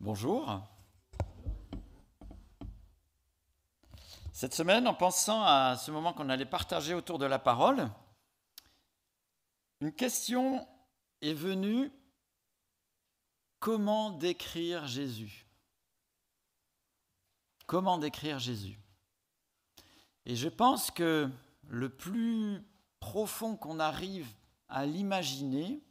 Bonjour. 0.00 0.62
Cette 4.32 4.54
semaine, 4.54 4.86
en 4.86 4.94
pensant 4.94 5.42
à 5.42 5.76
ce 5.76 5.90
moment 5.90 6.12
qu'on 6.12 6.28
allait 6.28 6.46
partager 6.46 6.94
autour 6.94 7.18
de 7.18 7.26
la 7.26 7.40
parole, 7.40 7.90
une 9.80 9.92
question 9.92 10.64
est 11.20 11.34
venue 11.34 11.90
comment 13.58 14.10
décrire 14.12 14.86
Jésus? 14.86 15.48
Comment 17.66 17.98
décrire 17.98 18.38
Jésus? 18.38 18.78
Et 20.26 20.36
je 20.36 20.48
pense 20.48 20.92
que 20.92 21.28
le 21.66 21.88
plus 21.88 22.62
profond 23.00 23.56
qu'on 23.56 23.80
arrive 23.80 24.32
à 24.68 24.86
l'imaginer, 24.86 25.82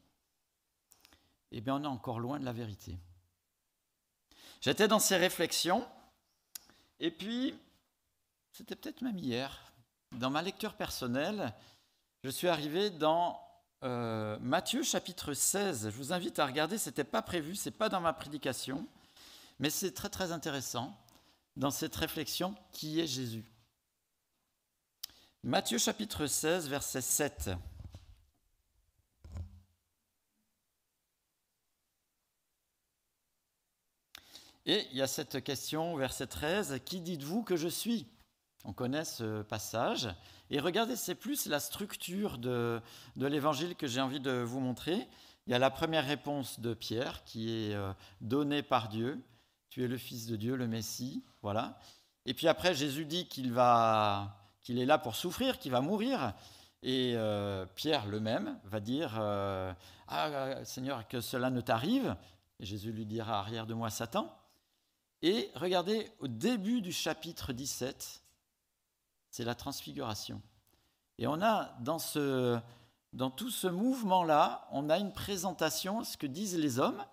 eh 1.51 1.59
bien, 1.59 1.75
on 1.75 1.83
est 1.83 1.87
encore 1.87 2.21
loin 2.21 2.39
de 2.39 2.45
la 2.45 2.53
vérité. 2.53 2.97
J'étais 4.61 4.87
dans 4.87 4.99
ces 4.99 5.17
réflexions, 5.17 5.87
et 6.99 7.11
puis 7.11 7.55
c'était 8.51 8.75
peut-être 8.75 9.01
même 9.01 9.19
hier, 9.19 9.71
dans 10.13 10.29
ma 10.29 10.41
lecture 10.41 10.73
personnelle, 10.73 11.53
je 12.23 12.29
suis 12.29 12.47
arrivé 12.47 12.89
dans 12.89 13.39
euh, 13.83 14.37
Matthieu 14.39 14.81
chapitre 14.83 15.33
16. 15.33 15.89
Je 15.91 15.95
vous 15.95 16.11
invite 16.11 16.39
à 16.39 16.45
regarder, 16.45 16.77
ce 16.77 16.89
n'était 16.89 17.03
pas 17.03 17.21
prévu, 17.21 17.55
ce 17.55 17.69
n'est 17.69 17.75
pas 17.75 17.89
dans 17.89 18.01
ma 18.01 18.13
prédication, 18.13 18.87
mais 19.59 19.69
c'est 19.69 19.91
très 19.91 20.09
très 20.09 20.31
intéressant 20.31 20.97
dans 21.55 21.71
cette 21.71 21.95
réflexion 21.95 22.55
qui 22.71 22.99
est 22.99 23.07
Jésus. 23.07 23.45
Matthieu 25.43 25.77
chapitre 25.77 26.25
16, 26.25 26.67
verset 26.67 27.01
7. 27.01 27.51
Et 34.69 34.85
il 34.91 34.97
y 34.97 35.01
a 35.01 35.07
cette 35.07 35.41
question, 35.45 35.95
verset 35.95 36.27
13, 36.27 36.81
Qui 36.83 36.99
dites-vous 36.99 37.41
que 37.41 37.55
je 37.55 37.69
suis? 37.69 38.05
On 38.65 38.73
connaît 38.73 39.05
ce 39.05 39.41
passage. 39.43 40.09
Et 40.49 40.59
regardez, 40.59 40.97
c'est 40.97 41.15
plus 41.15 41.45
la 41.45 41.61
structure 41.61 42.37
de, 42.37 42.81
l'évangile 43.15 43.75
que 43.75 43.87
j'ai 43.87 44.01
envie 44.01 44.19
de 44.19 44.41
vous 44.41 44.59
montrer. 44.59 45.07
Il 45.45 45.51
y 45.51 45.53
a 45.53 45.59
la 45.59 45.69
première 45.69 46.05
réponse 46.05 46.59
de 46.59 46.73
Pierre 46.73 47.23
qui 47.23 47.49
est 47.49 47.75
euh, 47.75 47.93
donnée 48.19 48.61
par 48.61 48.89
Dieu. 48.89 49.23
Tu 49.69 49.85
es 49.85 49.87
le 49.87 49.97
Fils 49.97 50.25
de 50.25 50.35
Dieu, 50.35 50.57
le 50.57 50.67
Messie. 50.67 51.23
Voilà. 51.41 51.79
Et 52.25 52.33
puis 52.33 52.49
après, 52.49 52.73
Jésus 52.73 53.05
dit 53.05 53.25
qu'il 53.25 53.53
va, 53.53 54.35
qu'il 54.59 54.79
est 54.79 54.85
là 54.85 54.97
pour 54.97 55.15
souffrir, 55.15 55.59
qu'il 55.59 55.71
va 55.71 55.79
mourir. 55.79 56.33
Et 56.83 57.13
euh, 57.15 57.65
Pierre, 57.75 58.05
le 58.05 58.19
même, 58.19 58.59
va 58.65 58.81
dire 58.81 59.15
euh, 59.17 59.71
Ah, 60.09 60.65
Seigneur, 60.65 61.07
que 61.07 61.21
cela 61.21 61.49
ne 61.51 61.61
t'arrive. 61.61 62.17
Et 62.59 62.65
Jésus 62.65 62.91
lui 62.91 63.05
dira 63.05 63.39
Arrière 63.39 63.65
de 63.65 63.73
moi, 63.73 63.89
Satan. 63.89 64.36
Et 65.21 65.49
regardez, 65.55 66.11
au 66.19 66.27
début 66.27 66.81
du 66.81 66.91
chapitre 66.91 67.53
17, 67.53 68.23
c'est 69.31 69.43
la 69.43 69.55
transfiguration. 69.55 70.41
Et 71.17 71.25
on 71.27 71.41
a 71.41 71.75
dans, 71.79 71.99
ce, 71.99 72.59
dans 73.13 73.31
tout 73.31 73.49
ce 73.49 73.67
mouvement-là, 73.67 74.67
on 74.71 74.89
a 74.89 74.99
une 74.99 75.13
présentation, 75.13 76.03
ce 76.03 76.17
que 76.17 76.27
disent 76.27 76.57
les 76.57 76.79
hommes, 76.79 77.03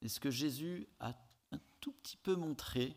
et 0.00 0.08
ce 0.08 0.18
que 0.18 0.30
Jésus 0.30 0.88
a 0.98 1.12
un 1.52 1.58
tout 1.80 1.92
petit 1.92 2.16
peu 2.16 2.34
montré 2.34 2.96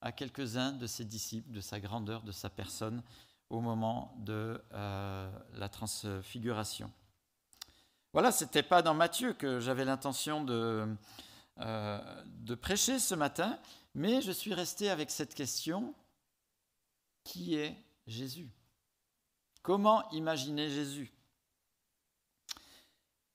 à 0.00 0.12
quelques-uns 0.12 0.72
de 0.72 0.86
ses 0.86 1.04
disciples, 1.04 1.50
de 1.50 1.60
sa 1.60 1.80
grandeur, 1.80 2.22
de 2.22 2.32
sa 2.32 2.48
personne, 2.48 3.02
au 3.50 3.60
moment 3.60 4.14
de 4.18 4.62
euh, 4.72 5.30
la 5.54 5.68
transfiguration. 5.68 6.90
Voilà, 8.12 8.30
ce 8.32 8.44
n'était 8.44 8.62
pas 8.62 8.82
dans 8.82 8.94
Matthieu 8.94 9.34
que 9.34 9.60
j'avais 9.60 9.84
l'intention 9.84 10.42
de, 10.44 10.88
euh, 11.60 12.24
de 12.26 12.54
prêcher 12.54 12.98
ce 12.98 13.14
matin, 13.14 13.58
mais 13.94 14.22
je 14.22 14.32
suis 14.32 14.54
resté 14.54 14.88
avec 14.88 15.10
cette 15.10 15.34
question 15.34 15.94
qui 17.24 17.54
est 17.54 17.76
Jésus? 18.06 18.48
Comment 19.62 20.10
imaginer 20.10 20.70
Jésus? 20.70 21.12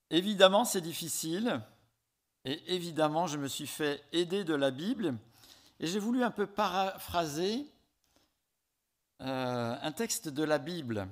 Évidemment, 0.09 0.65
c'est 0.65 0.81
difficile, 0.81 1.61
et 2.45 2.75
évidemment, 2.75 3.27
je 3.27 3.37
me 3.37 3.47
suis 3.47 3.67
fait 3.67 4.03
aider 4.11 4.43
de 4.43 4.55
la 4.55 4.71
Bible, 4.71 5.15
et 5.79 5.87
j'ai 5.87 5.99
voulu 5.99 6.23
un 6.23 6.31
peu 6.31 6.47
paraphraser 6.47 7.65
euh, 9.21 9.77
un 9.81 9.91
texte 9.91 10.29
de 10.29 10.43
la 10.43 10.57
Bible. 10.57 11.07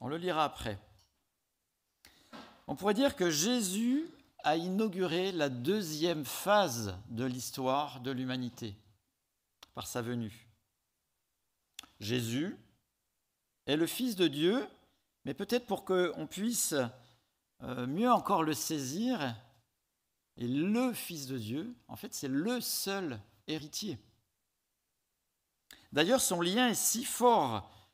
On 0.00 0.08
le 0.08 0.16
lira 0.16 0.44
après. 0.44 0.78
On 2.66 2.76
pourrait 2.76 2.94
dire 2.94 3.16
que 3.16 3.30
Jésus 3.30 4.10
a 4.44 4.56
inauguré 4.56 5.32
la 5.32 5.48
deuxième 5.48 6.24
phase 6.24 6.96
de 7.08 7.24
l'histoire 7.24 8.00
de 8.00 8.10
l'humanité 8.10 8.76
par 9.74 9.86
sa 9.86 10.02
venue. 10.02 10.48
Jésus 12.00 12.56
est 13.66 13.76
le 13.76 13.86
Fils 13.86 14.16
de 14.16 14.28
Dieu, 14.28 14.66
mais 15.24 15.34
peut-être 15.34 15.66
pour 15.66 15.84
qu'on 15.84 16.26
puisse 16.28 16.74
euh, 17.62 17.86
mieux 17.86 18.10
encore 18.10 18.42
le 18.42 18.54
saisir, 18.54 19.34
et 20.36 20.46
le 20.46 20.92
Fils 20.92 21.26
de 21.26 21.36
Dieu, 21.36 21.74
en 21.88 21.96
fait, 21.96 22.14
c'est 22.14 22.28
le 22.28 22.60
seul 22.60 23.20
héritier. 23.48 23.98
D'ailleurs, 25.92 26.20
son 26.20 26.40
lien 26.40 26.68
est 26.68 26.74
si 26.74 27.04
fort 27.04 27.88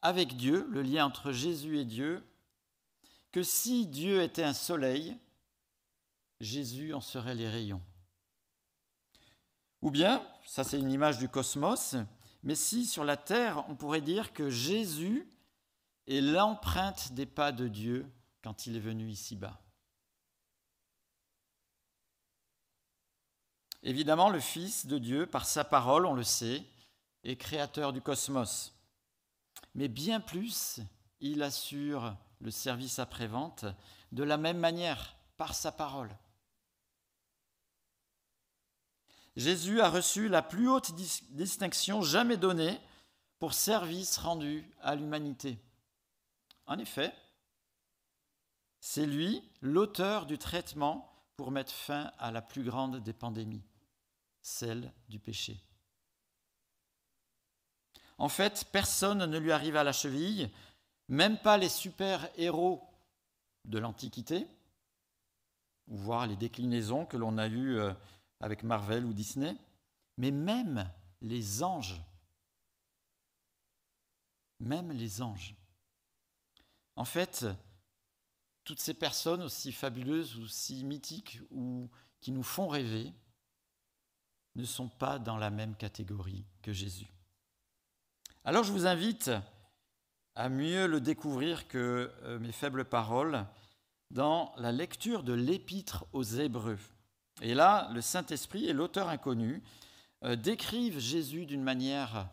avec 0.00 0.36
Dieu, 0.36 0.66
le 0.70 0.82
lien 0.82 1.04
entre 1.04 1.32
Jésus 1.32 1.78
et 1.78 1.84
Dieu, 1.84 2.24
que 3.32 3.42
si 3.42 3.86
Dieu 3.86 4.22
était 4.22 4.44
un 4.44 4.52
soleil, 4.52 5.16
Jésus 6.42 6.92
en 6.92 7.00
serait 7.00 7.36
les 7.36 7.48
rayons. 7.48 7.80
Ou 9.80 9.90
bien, 9.90 10.26
ça 10.44 10.64
c'est 10.64 10.78
une 10.78 10.90
image 10.90 11.18
du 11.18 11.28
cosmos, 11.28 11.94
mais 12.42 12.56
si 12.56 12.84
sur 12.84 13.04
la 13.04 13.16
terre, 13.16 13.64
on 13.68 13.76
pourrait 13.76 14.00
dire 14.00 14.32
que 14.32 14.50
Jésus 14.50 15.26
est 16.08 16.20
l'empreinte 16.20 17.12
des 17.12 17.26
pas 17.26 17.52
de 17.52 17.68
Dieu 17.68 18.06
quand 18.42 18.66
il 18.66 18.76
est 18.76 18.80
venu 18.80 19.08
ici-bas. 19.08 19.60
Évidemment, 23.84 24.28
le 24.28 24.40
Fils 24.40 24.86
de 24.86 24.98
Dieu, 24.98 25.26
par 25.26 25.46
sa 25.46 25.64
parole, 25.64 26.06
on 26.06 26.14
le 26.14 26.24
sait, 26.24 26.64
est 27.22 27.36
créateur 27.36 27.92
du 27.92 28.00
cosmos. 28.00 28.72
Mais 29.74 29.88
bien 29.88 30.20
plus, 30.20 30.80
il 31.20 31.42
assure 31.42 32.16
le 32.40 32.50
service 32.50 32.98
après-vente 32.98 33.64
de 34.10 34.24
la 34.24 34.36
même 34.36 34.58
manière, 34.58 35.16
par 35.36 35.54
sa 35.54 35.72
parole. 35.72 36.10
Jésus 39.36 39.80
a 39.80 39.88
reçu 39.88 40.28
la 40.28 40.42
plus 40.42 40.68
haute 40.68 40.94
distinction 40.94 42.02
jamais 42.02 42.36
donnée 42.36 42.78
pour 43.38 43.54
service 43.54 44.18
rendu 44.18 44.64
à 44.80 44.94
l'humanité. 44.94 45.58
En 46.66 46.78
effet, 46.78 47.14
c'est 48.80 49.06
lui 49.06 49.42
l'auteur 49.60 50.26
du 50.26 50.38
traitement 50.38 51.08
pour 51.36 51.50
mettre 51.50 51.72
fin 51.72 52.12
à 52.18 52.30
la 52.30 52.42
plus 52.42 52.62
grande 52.62 53.02
des 53.02 53.12
pandémies, 53.12 53.64
celle 54.42 54.92
du 55.08 55.18
péché. 55.18 55.62
En 58.18 58.28
fait, 58.28 58.66
personne 58.70 59.24
ne 59.24 59.38
lui 59.38 59.50
arrive 59.50 59.76
à 59.76 59.84
la 59.84 59.92
cheville, 59.92 60.50
même 61.08 61.38
pas 61.38 61.56
les 61.56 61.68
super-héros 61.68 62.82
de 63.64 63.78
l'Antiquité, 63.78 64.46
ou 65.88 65.96
voir 65.96 66.26
les 66.26 66.36
déclinaisons 66.36 67.06
que 67.06 67.16
l'on 67.16 67.38
a 67.38 67.48
eues 67.48 67.78
euh, 67.78 67.92
avec 68.42 68.64
Marvel 68.64 69.06
ou 69.06 69.12
Disney, 69.14 69.56
mais 70.18 70.30
même 70.30 70.90
les 71.22 71.62
anges. 71.62 72.02
Même 74.60 74.92
les 74.92 75.22
anges. 75.22 75.54
En 76.96 77.04
fait, 77.04 77.46
toutes 78.64 78.80
ces 78.80 78.94
personnes 78.94 79.42
aussi 79.42 79.72
fabuleuses, 79.72 80.36
aussi 80.38 80.84
mythiques, 80.84 81.40
ou 81.50 81.88
qui 82.20 82.32
nous 82.32 82.42
font 82.42 82.68
rêver, 82.68 83.12
ne 84.54 84.64
sont 84.64 84.88
pas 84.88 85.18
dans 85.18 85.38
la 85.38 85.50
même 85.50 85.74
catégorie 85.76 86.44
que 86.60 86.72
Jésus. 86.72 87.08
Alors 88.44 88.64
je 88.64 88.72
vous 88.72 88.86
invite 88.86 89.30
à 90.34 90.48
mieux 90.48 90.86
le 90.86 91.00
découvrir 91.00 91.68
que 91.68 92.12
euh, 92.22 92.38
mes 92.38 92.52
faibles 92.52 92.84
paroles 92.84 93.46
dans 94.10 94.52
la 94.56 94.72
lecture 94.72 95.22
de 95.22 95.32
l'épître 95.32 96.04
aux 96.12 96.22
Hébreux. 96.22 96.78
Et 97.42 97.54
là, 97.54 97.90
le 97.92 98.00
Saint-Esprit 98.00 98.66
et 98.66 98.72
l'auteur 98.72 99.08
inconnu 99.08 99.64
euh, 100.22 100.36
décrivent 100.36 101.00
Jésus 101.00 101.44
d'une 101.44 101.62
manière 101.62 102.28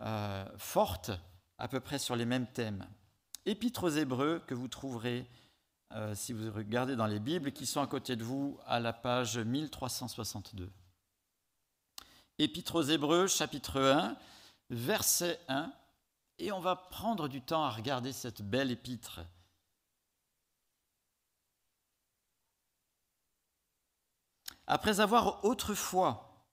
euh, 0.00 0.46
forte, 0.56 1.10
à 1.58 1.66
peu 1.66 1.80
près 1.80 1.98
sur 1.98 2.14
les 2.14 2.24
mêmes 2.24 2.46
thèmes. 2.46 2.86
Épîtres 3.44 3.84
aux 3.84 3.90
Hébreux 3.90 4.40
que 4.46 4.54
vous 4.54 4.68
trouverez 4.68 5.28
euh, 5.94 6.14
si 6.14 6.32
vous 6.32 6.52
regardez 6.52 6.94
dans 6.94 7.08
les 7.08 7.18
Bibles 7.18 7.50
qui 7.50 7.66
sont 7.66 7.82
à 7.82 7.88
côté 7.88 8.14
de 8.14 8.22
vous 8.22 8.56
à 8.64 8.78
la 8.78 8.92
page 8.92 9.36
1362. 9.36 10.70
Épîtres 12.38 12.76
aux 12.76 12.82
Hébreux, 12.82 13.26
chapitre 13.26 13.80
1, 13.80 14.16
verset 14.70 15.40
1, 15.48 15.72
et 16.38 16.52
on 16.52 16.60
va 16.60 16.76
prendre 16.76 17.26
du 17.26 17.42
temps 17.42 17.64
à 17.64 17.70
regarder 17.70 18.12
cette 18.12 18.42
belle 18.42 18.70
épître 18.70 19.22
après 24.66 25.00
avoir 25.00 25.44
autrefois 25.44 26.46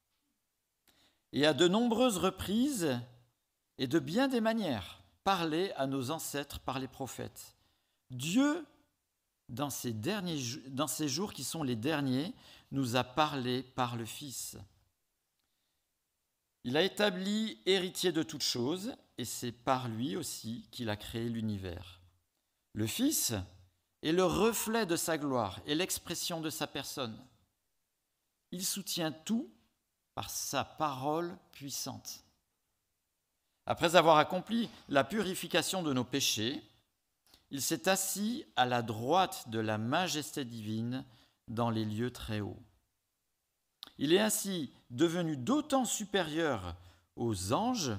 et 1.31 1.45
à 1.45 1.53
de 1.53 1.67
nombreuses 1.67 2.17
reprises 2.17 2.99
et 3.77 3.87
de 3.87 3.99
bien 3.99 4.27
des 4.27 4.41
manières 4.41 4.99
parlé 5.23 5.71
à 5.75 5.85
nos 5.85 6.11
ancêtres 6.11 6.59
par 6.59 6.79
les 6.79 6.87
prophètes, 6.87 7.55
Dieu, 8.09 8.65
dans 9.47 9.69
ces, 9.69 9.93
derniers, 9.93 10.37
jours 11.07 11.33
qui 11.33 11.43
sont 11.43 11.63
les 11.63 11.75
derniers, 11.75 12.33
nous 12.71 12.95
a 12.95 13.03
parlé 13.03 13.63
par 13.63 13.95
le 13.95 14.05
Fils. 14.05 14.57
Il 16.63 16.77
a 16.77 16.83
établi 16.83 17.59
héritier 17.65 18.11
de 18.11 18.23
toutes 18.23 18.43
choses, 18.43 18.95
et 19.17 19.25
c'est 19.25 19.51
par 19.51 19.87
lui 19.87 20.15
aussi 20.15 20.67
qu'il 20.71 20.89
a 20.89 20.97
créé 20.97 21.29
l'univers. 21.29 22.01
Le 22.73 22.87
Fils 22.87 23.33
est 24.01 24.11
le 24.11 24.23
reflet 24.23 24.85
de 24.85 24.95
sa 24.95 25.17
gloire 25.17 25.59
et 25.65 25.75
l'expression 25.75 26.41
de 26.41 26.49
sa 26.49 26.67
personne. 26.67 27.19
Il 28.51 28.65
soutient 28.65 29.11
tout 29.11 29.51
par 30.15 30.29
sa 30.29 30.63
parole 30.63 31.37
puissante. 31.51 32.23
Après 33.65 33.95
avoir 33.95 34.17
accompli 34.17 34.69
la 34.87 35.03
purification 35.03 35.83
de 35.83 35.93
nos 35.93 36.03
péchés, 36.03 36.63
il 37.51 37.61
s'est 37.61 37.87
assis 37.87 38.45
à 38.55 38.65
la 38.65 38.81
droite 38.81 39.49
de 39.49 39.59
la 39.59 39.77
majesté 39.77 40.45
divine 40.45 41.05
dans 41.47 41.69
les 41.69 41.85
lieux 41.85 42.11
très 42.11 42.41
hauts. 42.41 42.61
Il 43.97 44.13
est 44.13 44.19
ainsi 44.19 44.73
devenu 44.89 45.35
d'autant 45.35 45.85
supérieur 45.85 46.75
aux 47.15 47.53
anges 47.53 47.97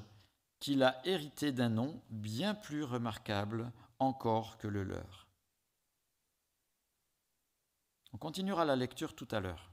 qu'il 0.60 0.82
a 0.82 1.00
hérité 1.06 1.52
d'un 1.52 1.68
nom 1.68 2.02
bien 2.10 2.54
plus 2.54 2.84
remarquable 2.84 3.72
encore 3.98 4.58
que 4.58 4.68
le 4.68 4.82
leur. 4.82 5.28
On 8.12 8.18
continuera 8.18 8.64
la 8.64 8.76
lecture 8.76 9.14
tout 9.14 9.28
à 9.30 9.40
l'heure. 9.40 9.69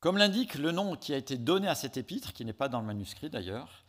Comme 0.00 0.18
l'indique 0.18 0.54
le 0.54 0.70
nom 0.70 0.94
qui 0.94 1.12
a 1.12 1.16
été 1.16 1.36
donné 1.36 1.66
à 1.66 1.74
cet 1.74 1.96
épître, 1.96 2.32
qui 2.32 2.44
n'est 2.44 2.52
pas 2.52 2.68
dans 2.68 2.80
le 2.80 2.86
manuscrit 2.86 3.30
d'ailleurs, 3.30 3.84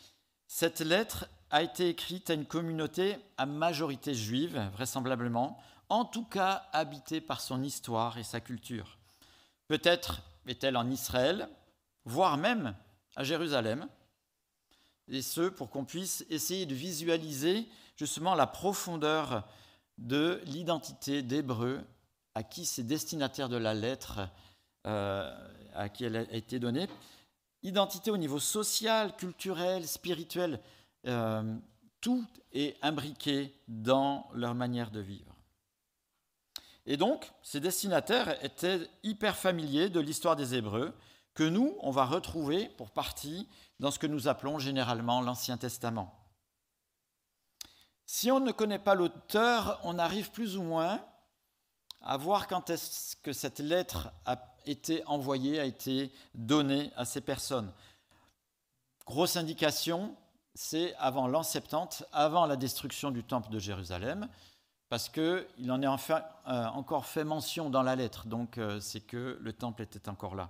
cette 0.48 0.80
lettre 0.80 1.30
a 1.52 1.62
été 1.62 1.88
écrite 1.88 2.32
à 2.32 2.34
une 2.34 2.48
communauté 2.48 3.18
à 3.38 3.46
majorité 3.46 4.16
juive, 4.16 4.60
vraisemblablement, 4.74 5.62
en 5.88 6.06
tout 6.06 6.26
cas 6.26 6.68
habitée 6.74 7.22
par 7.22 7.42
son 7.42 7.62
histoire 7.62 8.18
et 8.18 8.24
sa 8.24 8.40
culture. 8.40 8.98
Peut-être 9.68 10.24
est-elle 10.48 10.78
en 10.78 10.90
Israël, 10.90 11.48
voire 12.06 12.38
même 12.38 12.76
à 13.16 13.24
Jérusalem, 13.24 13.88
et 15.10 15.22
ce 15.22 15.50
pour 15.50 15.70
qu'on 15.70 15.86
puisse 15.86 16.26
essayer 16.32 16.66
de 16.66 16.74
visualiser 16.74 17.68
justement 17.98 18.34
la 18.34 18.48
profondeur 18.48 19.48
de 20.00 20.42
l'identité 20.46 21.22
d'Hébreu 21.22 21.86
à 22.34 22.42
qui 22.42 22.66
c'est 22.66 22.84
destinataire 22.84 23.50
de 23.50 23.58
la 23.58 23.74
lettre 23.74 24.30
euh, 24.88 25.32
à 25.80 25.90
qui 25.90 26.04
elle 26.04 26.18
a 26.18 26.34
été 26.34 26.60
donnée. 26.60 26.88
Identité 27.64 28.12
au 28.12 28.18
niveau 28.18 28.40
social, 28.40 29.16
culturel, 29.16 29.88
spirituel, 29.88 30.60
euh, 31.08 31.58
tout 32.02 32.26
est 32.52 32.78
imbriqué 32.82 33.54
dans 33.68 34.30
leur 34.34 34.56
manière 34.56 34.92
de 34.92 35.00
vivre. 35.00 35.36
Et 36.86 36.98
donc, 36.98 37.32
ces 37.44 37.60
destinataires 37.60 38.44
étaient 38.44 38.88
hyper 39.04 39.36
familiers 39.36 39.90
de 39.90 40.00
l'histoire 40.00 40.36
des 40.36 40.56
Hébreux, 40.56 40.94
que 41.34 41.44
nous, 41.44 41.78
on 41.82 41.92
va 41.92 42.06
retrouver 42.06 42.70
pour 42.70 42.92
partie 42.92 43.48
dans 43.80 43.92
ce 43.92 44.00
que 44.00 44.08
nous 44.08 44.28
appelons 44.28 44.60
généralement 44.60 45.22
l'Ancien 45.22 45.58
Testament. 45.58 46.16
Si 48.06 48.32
on 48.32 48.40
ne 48.40 48.52
connaît 48.52 48.80
pas 48.80 48.96
l'auteur, 48.96 49.80
on 49.84 50.00
arrive 50.00 50.32
plus 50.32 50.58
ou 50.58 50.64
moins 50.64 51.00
à 52.02 52.18
voir 52.18 52.48
quand 52.48 52.70
est-ce 52.70 53.16
que 53.18 53.34
cette 53.34 53.60
lettre 53.60 54.12
a 54.26 54.36
été 54.66 55.06
envoyée, 55.06 55.60
a 55.60 55.66
été 55.66 56.12
donnée 56.36 56.92
à 56.96 57.06
ces 57.06 57.22
personnes. 57.22 57.72
Grosse 59.06 59.38
indication, 59.38 60.16
c'est 60.54 60.96
avant 60.96 61.28
l'an 61.28 61.44
70, 61.44 62.06
avant 62.12 62.46
la 62.46 62.56
destruction 62.56 63.12
du 63.12 63.24
temple 63.24 63.50
de 63.50 63.60
Jérusalem, 63.60 64.28
parce 64.90 65.10
qu'il 65.10 65.72
en 65.72 65.82
est 65.82 65.88
enfin, 65.88 66.24
euh, 66.48 66.66
encore 66.68 67.06
fait 67.06 67.24
mention 67.24 67.70
dans 67.70 67.84
la 67.84 67.96
lettre, 67.96 68.28
donc 68.28 68.58
euh, 68.58 68.80
c'est 68.80 69.02
que 69.02 69.38
le 69.40 69.54
temple 69.54 69.84
était 69.84 70.10
encore 70.10 70.36
là. 70.36 70.50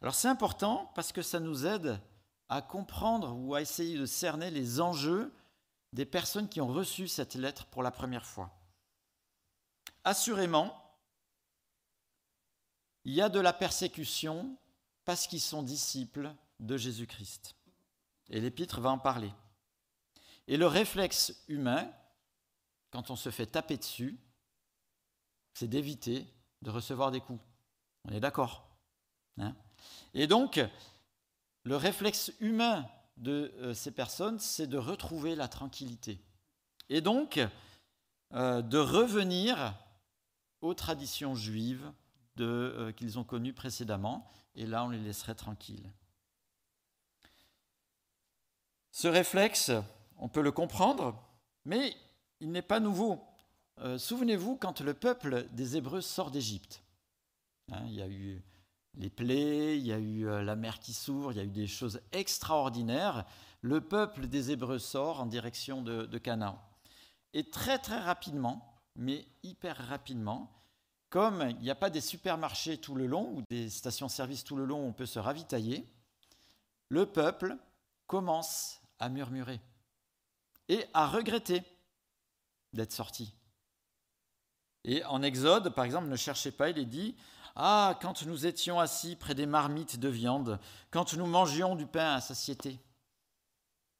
Alors 0.00 0.14
c'est 0.14 0.28
important 0.28 0.90
parce 0.94 1.12
que 1.12 1.22
ça 1.22 1.40
nous 1.40 1.66
aide 1.66 1.98
à 2.48 2.62
comprendre 2.62 3.34
ou 3.36 3.54
à 3.54 3.62
essayer 3.62 3.98
de 3.98 4.06
cerner 4.06 4.50
les 4.50 4.80
enjeux 4.80 5.32
des 5.92 6.04
personnes 6.04 6.48
qui 6.48 6.60
ont 6.60 6.68
reçu 6.68 7.08
cette 7.08 7.34
lettre 7.34 7.66
pour 7.66 7.82
la 7.82 7.90
première 7.90 8.26
fois. 8.26 8.50
Assurément, 10.04 10.76
il 13.04 13.14
y 13.14 13.20
a 13.20 13.28
de 13.28 13.40
la 13.40 13.52
persécution 13.52 14.56
parce 15.04 15.26
qu'ils 15.26 15.40
sont 15.40 15.62
disciples 15.62 16.34
de 16.60 16.76
Jésus-Christ. 16.76 17.54
Et 18.30 18.40
l'épître 18.40 18.80
va 18.80 18.90
en 18.90 18.98
parler. 18.98 19.32
Et 20.46 20.56
le 20.56 20.66
réflexe 20.66 21.44
humain, 21.48 21.90
quand 22.90 23.10
on 23.10 23.16
se 23.16 23.30
fait 23.30 23.46
taper 23.46 23.76
dessus, 23.76 24.18
c'est 25.52 25.68
d'éviter 25.68 26.26
de 26.62 26.70
recevoir 26.70 27.10
des 27.10 27.20
coups. 27.20 27.40
On 28.04 28.12
est 28.12 28.20
d'accord 28.20 28.68
hein? 29.38 29.54
Et 30.14 30.26
donc, 30.26 30.60
le 31.64 31.76
réflexe 31.76 32.32
humain 32.40 32.88
de 33.16 33.54
euh, 33.58 33.74
ces 33.74 33.90
personnes, 33.90 34.38
c'est 34.38 34.66
de 34.66 34.78
retrouver 34.78 35.34
la 35.34 35.48
tranquillité. 35.48 36.20
Et 36.88 37.00
donc, 37.00 37.40
euh, 38.32 38.62
de 38.62 38.78
revenir 38.78 39.74
aux 40.60 40.74
traditions 40.74 41.34
juives 41.34 41.92
euh, 42.40 42.92
qu'ils 42.92 43.18
ont 43.18 43.24
connues 43.24 43.52
précédemment, 43.52 44.30
et 44.54 44.66
là 44.66 44.84
on 44.84 44.88
les 44.88 44.98
laisserait 44.98 45.34
tranquilles. 45.34 45.90
Ce 48.90 49.08
réflexe, 49.08 49.72
on 50.18 50.28
peut 50.28 50.42
le 50.42 50.52
comprendre, 50.52 51.20
mais 51.64 51.96
il 52.40 52.52
n'est 52.52 52.62
pas 52.62 52.80
nouveau. 52.80 53.20
Souvenez-vous 53.98 54.56
quand 54.56 54.82
le 54.82 54.94
peuple 54.94 55.48
des 55.50 55.76
Hébreux 55.76 56.00
sort 56.00 56.30
d'Égypte. 56.30 56.84
Hein, 57.72 57.82
il 57.86 57.94
y 57.94 58.02
a 58.02 58.06
eu 58.06 58.40
les 58.96 59.10
plaies, 59.10 59.78
il 59.78 59.86
y 59.86 59.92
a 59.92 59.98
eu 59.98 60.26
euh, 60.26 60.42
la 60.42 60.56
mer 60.56 60.78
qui 60.78 60.92
s'ouvre, 60.92 61.32
il 61.32 61.38
y 61.38 61.40
a 61.40 61.44
eu 61.44 61.50
des 61.50 61.66
choses 61.66 62.00
extraordinaires. 62.12 63.24
Le 63.60 63.80
peuple 63.80 64.26
des 64.26 64.50
Hébreux 64.50 64.78
sort 64.78 65.20
en 65.20 65.26
direction 65.26 65.82
de, 65.82 66.18
Canaan. 66.18 66.60
Et 67.32 67.48
très 67.50 67.78
très 67.78 67.98
rapidement, 67.98 68.74
mais 68.94 69.26
hyper 69.42 69.76
rapidement, 69.88 70.52
comme 71.14 71.48
il 71.48 71.58
n'y 71.60 71.70
a 71.70 71.76
pas 71.76 71.90
des 71.90 72.00
supermarchés 72.00 72.76
tout 72.76 72.96
le 72.96 73.06
long 73.06 73.36
ou 73.36 73.42
des 73.48 73.70
stations-service 73.70 74.42
tout 74.42 74.56
le 74.56 74.64
long 74.64 74.80
où 74.80 74.88
on 74.88 74.92
peut 74.92 75.06
se 75.06 75.20
ravitailler, 75.20 75.86
le 76.88 77.06
peuple 77.06 77.56
commence 78.08 78.80
à 78.98 79.08
murmurer 79.08 79.60
et 80.68 80.84
à 80.92 81.06
regretter 81.06 81.62
d'être 82.72 82.90
sorti. 82.90 83.32
Et 84.82 85.04
en 85.04 85.22
Exode, 85.22 85.72
par 85.72 85.84
exemple, 85.84 86.08
ne 86.08 86.16
cherchez 86.16 86.50
pas, 86.50 86.70
il 86.70 86.78
est 86.80 86.84
dit 86.84 87.14
ah, 87.54 87.96
quand 88.02 88.26
nous 88.26 88.46
étions 88.46 88.80
assis 88.80 89.14
près 89.14 89.36
des 89.36 89.46
marmites 89.46 90.00
de 90.00 90.08
viande, 90.08 90.58
quand 90.90 91.14
nous 91.14 91.26
mangions 91.26 91.76
du 91.76 91.86
pain 91.86 92.14
à 92.14 92.20
satiété. 92.20 92.70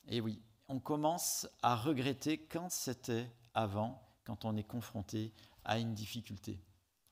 Et 0.09 0.17
eh 0.17 0.21
oui, 0.21 0.43
on 0.67 0.81
commence 0.81 1.47
à 1.63 1.77
regretter 1.77 2.39
quand 2.39 2.73
c'était 2.73 3.31
avant, 3.55 4.03
quand 4.25 4.45
on 4.45 4.57
est 4.57 4.65
confronté 4.65 5.33
à 5.65 5.79
une 5.79 5.95
difficulté. 5.95 6.59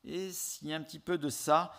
Et 0.05 0.31
il 0.63 0.69
y 0.69 0.73
a 0.73 0.77
un 0.77 0.83
petit 0.83 0.99
peu 0.99 1.19
de 1.19 1.29
ça 1.29 1.73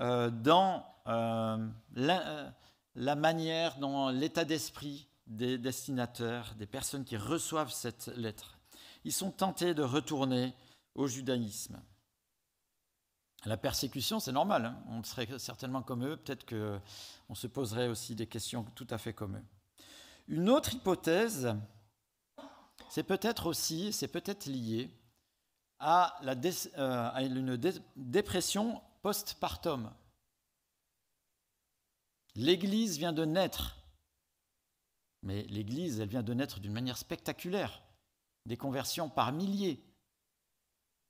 euh, 0.00 0.30
dans 0.30 0.86
euh, 1.06 1.68
la, 1.94 2.54
la 2.94 3.16
manière, 3.16 3.78
dans 3.78 4.10
l'état 4.10 4.44
d'esprit 4.44 5.08
des 5.26 5.58
destinataires, 5.58 6.54
des 6.56 6.66
personnes 6.66 7.04
qui 7.04 7.16
reçoivent 7.16 7.72
cette 7.72 8.08
lettre. 8.16 8.58
Ils 9.04 9.12
sont 9.12 9.30
tentés 9.30 9.74
de 9.74 9.82
retourner 9.82 10.54
au 10.94 11.06
judaïsme. 11.06 11.80
La 13.44 13.56
persécution, 13.56 14.18
c'est 14.18 14.32
normal. 14.32 14.64
Hein. 14.66 14.82
On 14.88 15.02
serait 15.04 15.38
certainement 15.38 15.82
comme 15.82 16.04
eux. 16.04 16.16
Peut-être 16.16 16.46
qu'on 16.46 17.34
se 17.34 17.46
poserait 17.46 17.88
aussi 17.88 18.14
des 18.14 18.26
questions 18.26 18.64
tout 18.74 18.86
à 18.90 18.98
fait 18.98 19.12
comme 19.12 19.36
eux. 19.36 19.44
Une 20.28 20.48
autre 20.48 20.74
hypothèse, 20.74 21.54
c'est 22.88 23.04
peut-être 23.04 23.46
aussi, 23.46 23.92
c'est 23.92 24.08
peut-être 24.08 24.46
lié 24.46 24.90
euh, 25.80 27.10
à 27.12 27.22
une 27.22 27.56
dépression 27.96 28.82
post-partum. 29.02 29.92
L'Église 32.34 32.98
vient 32.98 33.12
de 33.12 33.24
naître, 33.24 33.76
mais 35.22 35.42
l'Église, 35.44 36.00
elle 36.00 36.08
vient 36.08 36.22
de 36.22 36.34
naître 36.34 36.60
d'une 36.60 36.72
manière 36.72 36.98
spectaculaire, 36.98 37.82
des 38.44 38.56
conversions 38.56 39.08
par 39.08 39.32
milliers 39.32 39.82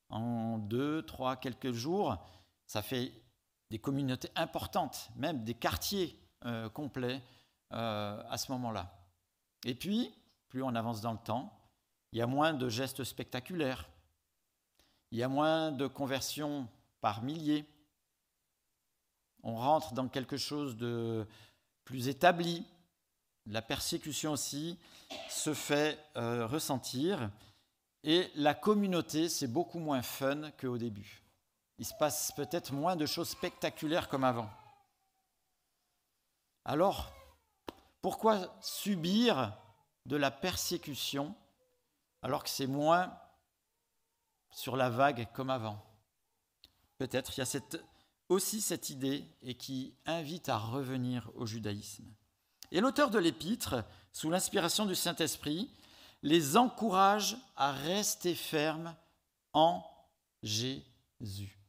en 0.09 0.59
deux, 0.59 1.03
trois, 1.03 1.37
quelques 1.37 1.73
jours, 1.73 2.17
ça 2.67 2.83
fait 2.83 3.13
des 3.71 3.79
communautés 3.79 4.31
importantes, 4.37 5.11
même 5.17 5.45
des 5.45 5.55
quartiers 5.55 6.19
euh, 6.45 6.69
complets 6.69 7.23
euh, 7.73 8.23
à 8.29 8.39
ce 8.39 8.53
moment-là. 8.53 8.93
Et 9.65 9.75
puis, 9.75 10.15
plus 10.49 10.63
on 10.63 10.75
avance 10.75 11.01
dans 11.01 11.13
le 11.13 11.19
temps, 11.19 11.53
il 12.13 12.19
y 12.19 12.23
a 12.23 12.27
moins 12.27 12.55
de 12.55 12.69
gestes 12.69 13.05
spectaculaires, 13.05 13.89
il 15.11 15.19
y 15.19 15.23
a 15.23 15.29
moins 15.29 15.73
de 15.73 15.87
conversions 15.87 16.69
par 17.01 17.23
milliers. 17.23 17.65
On 19.43 19.57
rentre 19.57 19.93
dans 19.93 20.09
quelque 20.09 20.37
chose 20.37 20.77
de 20.77 21.27
plus 21.85 22.09
établi. 22.09 22.67
La 23.47 23.63
persécution 23.63 24.33
aussi 24.33 24.79
se 25.31 25.55
fait 25.55 25.99
euh, 26.17 26.47
ressentir. 26.47 27.31
Et 28.03 28.31
la 28.35 28.55
communauté, 28.55 29.29
c'est 29.29 29.47
beaucoup 29.47 29.79
moins 29.79 30.03
fun 30.03 30.51
qu'au 30.53 30.79
début. 30.79 31.23
Il 31.79 31.87
se 31.87 31.95
passe 31.95 32.33
peut-être 32.33 32.73
moins 32.73 32.97
de 32.97 33.07
choses 33.07 33.29
spectaculaires 33.29 34.09
comme 34.09 34.25
avant. 34.25 34.51
Alors, 36.65 37.13
pourquoi 38.03 38.57
subir 38.61 39.53
de 40.07 40.17
la 40.17 40.31
persécution 40.31 41.35
alors 42.23 42.43
que 42.43 42.51
c'est 42.51 42.67
moins 42.67 43.17
sur 44.57 44.75
la 44.75 44.89
vague 44.89 45.29
comme 45.35 45.51
avant 45.51 45.85
Peut-être 46.97 47.37
il 47.37 47.41
y 47.41 47.43
a 47.43 47.61
aussi 48.31 48.63
cette 48.63 48.89
idée 48.89 49.23
et 49.43 49.55
qui 49.55 49.95
invite 50.07 50.49
à 50.49 50.57
revenir 50.57 51.31
au 51.35 51.45
judaïsme. 51.45 52.07
Et 52.73 52.81
l'auteur 52.81 53.11
de 53.11 53.19
l'épître, 53.19 53.85
sous 54.15 54.31
l'inspiration 54.31 54.87
du 54.87 54.95
Saint-Esprit, 54.95 55.71
les 56.23 56.57
encourage 56.57 57.37
à 57.55 57.71
rester 57.73 58.35
fermes 58.35 58.97
en 59.53 59.85
Jésus. 60.43 61.61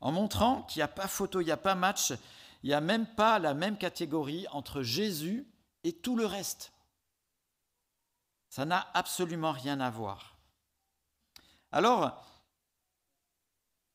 En 0.00 0.10
montrant 0.10 0.62
qu'il 0.62 0.80
n'y 0.80 0.84
a 0.84 0.88
pas 0.88 1.06
photo, 1.06 1.40
il 1.40 1.44
n'y 1.44 1.52
a 1.52 1.56
pas 1.56 1.76
match, 1.76 2.10
il 2.64 2.70
n'y 2.70 2.74
a 2.74 2.80
même 2.80 3.06
pas 3.06 3.38
la 3.38 3.54
même 3.54 3.78
catégorie 3.78 4.46
entre 4.50 4.82
Jésus 4.82 5.46
et 5.84 5.92
tout 5.92 6.16
le 6.16 6.26
reste. 6.26 6.72
Ça 8.48 8.64
n'a 8.64 8.90
absolument 8.92 9.52
rien 9.52 9.78
à 9.78 9.88
voir. 9.88 10.33
Alors, 11.74 12.24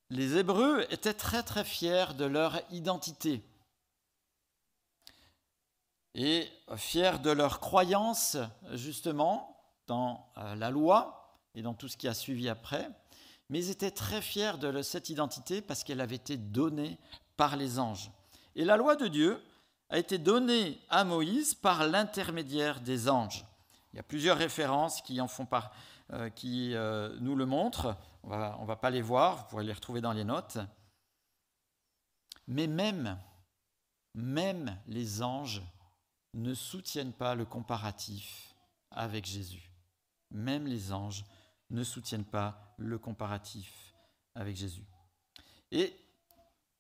les 0.10 0.36
Hébreux 0.36 0.86
étaient 0.90 1.14
très 1.14 1.44
très 1.44 1.64
fiers 1.64 2.14
de 2.14 2.26
leur 2.26 2.60
identité 2.74 3.42
et 6.14 6.50
fiers 6.76 7.20
de 7.24 7.32
leur 7.32 7.62
croyance 7.62 8.36
justement 8.74 9.56
dans 9.88 10.30
euh, 10.40 10.56
la 10.56 10.72
loi 10.72 11.40
et 11.56 11.62
dans 11.62 11.74
tout 11.74 11.88
ce 11.88 11.96
qui 11.96 12.10
a 12.10 12.14
suivi 12.14 12.50
après, 12.50 12.90
mais 13.48 13.60
ils 13.60 13.70
étaient 13.70 13.92
très 13.92 14.22
fiers 14.22 14.58
de 14.60 14.82
cette 14.82 15.10
identité 15.10 15.62
parce 15.62 15.86
qu'elle 15.86 16.02
avait 16.02 16.18
été 16.18 16.36
donnée 16.36 16.98
par 17.38 17.56
les 17.56 17.80
anges. 17.80 18.12
Et 18.58 18.66
la 18.66 18.76
loi 18.76 18.98
de 18.98 19.08
Dieu 19.08 19.42
a 19.90 20.00
été 20.00 20.18
donnée 20.18 20.82
à 20.90 21.06
Moïse 21.06 21.54
par 21.54 21.88
l'intermédiaire 21.88 22.82
des 22.82 23.08
anges. 23.08 23.46
Il 23.94 23.96
y 23.96 24.00
a 24.02 24.04
plusieurs 24.04 24.38
références 24.38 25.02
qui, 25.02 25.22
en 25.22 25.30
font 25.30 25.46
par, 25.46 25.66
euh, 25.66 25.70
qui 26.30 26.76
euh, 26.76 27.16
nous 27.20 27.36
le 27.36 27.46
montrent. 27.46 27.96
On 28.24 28.30
va, 28.30 28.58
ne 28.60 28.66
va 28.66 28.76
pas 28.76 28.90
les 28.90 29.02
voir, 29.02 29.38
vous 29.38 29.44
pourrez 29.50 29.64
les 29.64 29.74
retrouver 29.74 30.02
dans 30.02 30.14
les 30.14 30.24
notes. 30.24 30.58
Mais 32.48 32.68
même, 32.68 33.20
même 34.16 34.78
les 34.88 35.22
anges 35.22 35.62
ne 36.34 36.54
soutiennent 36.54 37.14
pas 37.14 37.36
le 37.36 37.46
comparatif 37.46 38.56
avec 38.92 39.26
Jésus. 39.26 39.72
Même 40.32 40.68
les 40.68 40.92
anges 40.92 41.26
ne 41.70 41.84
soutiennent 41.84 42.26
pas 42.26 42.74
le 42.78 42.98
comparatif 42.98 43.94
avec 44.36 44.56
Jésus. 44.56 44.86
Et, 45.72 45.96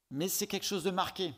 mais 0.10 0.28
c'est 0.28 0.48
quelque 0.48 0.66
chose 0.66 0.84
de 0.84 0.92
marqué. 0.92 1.34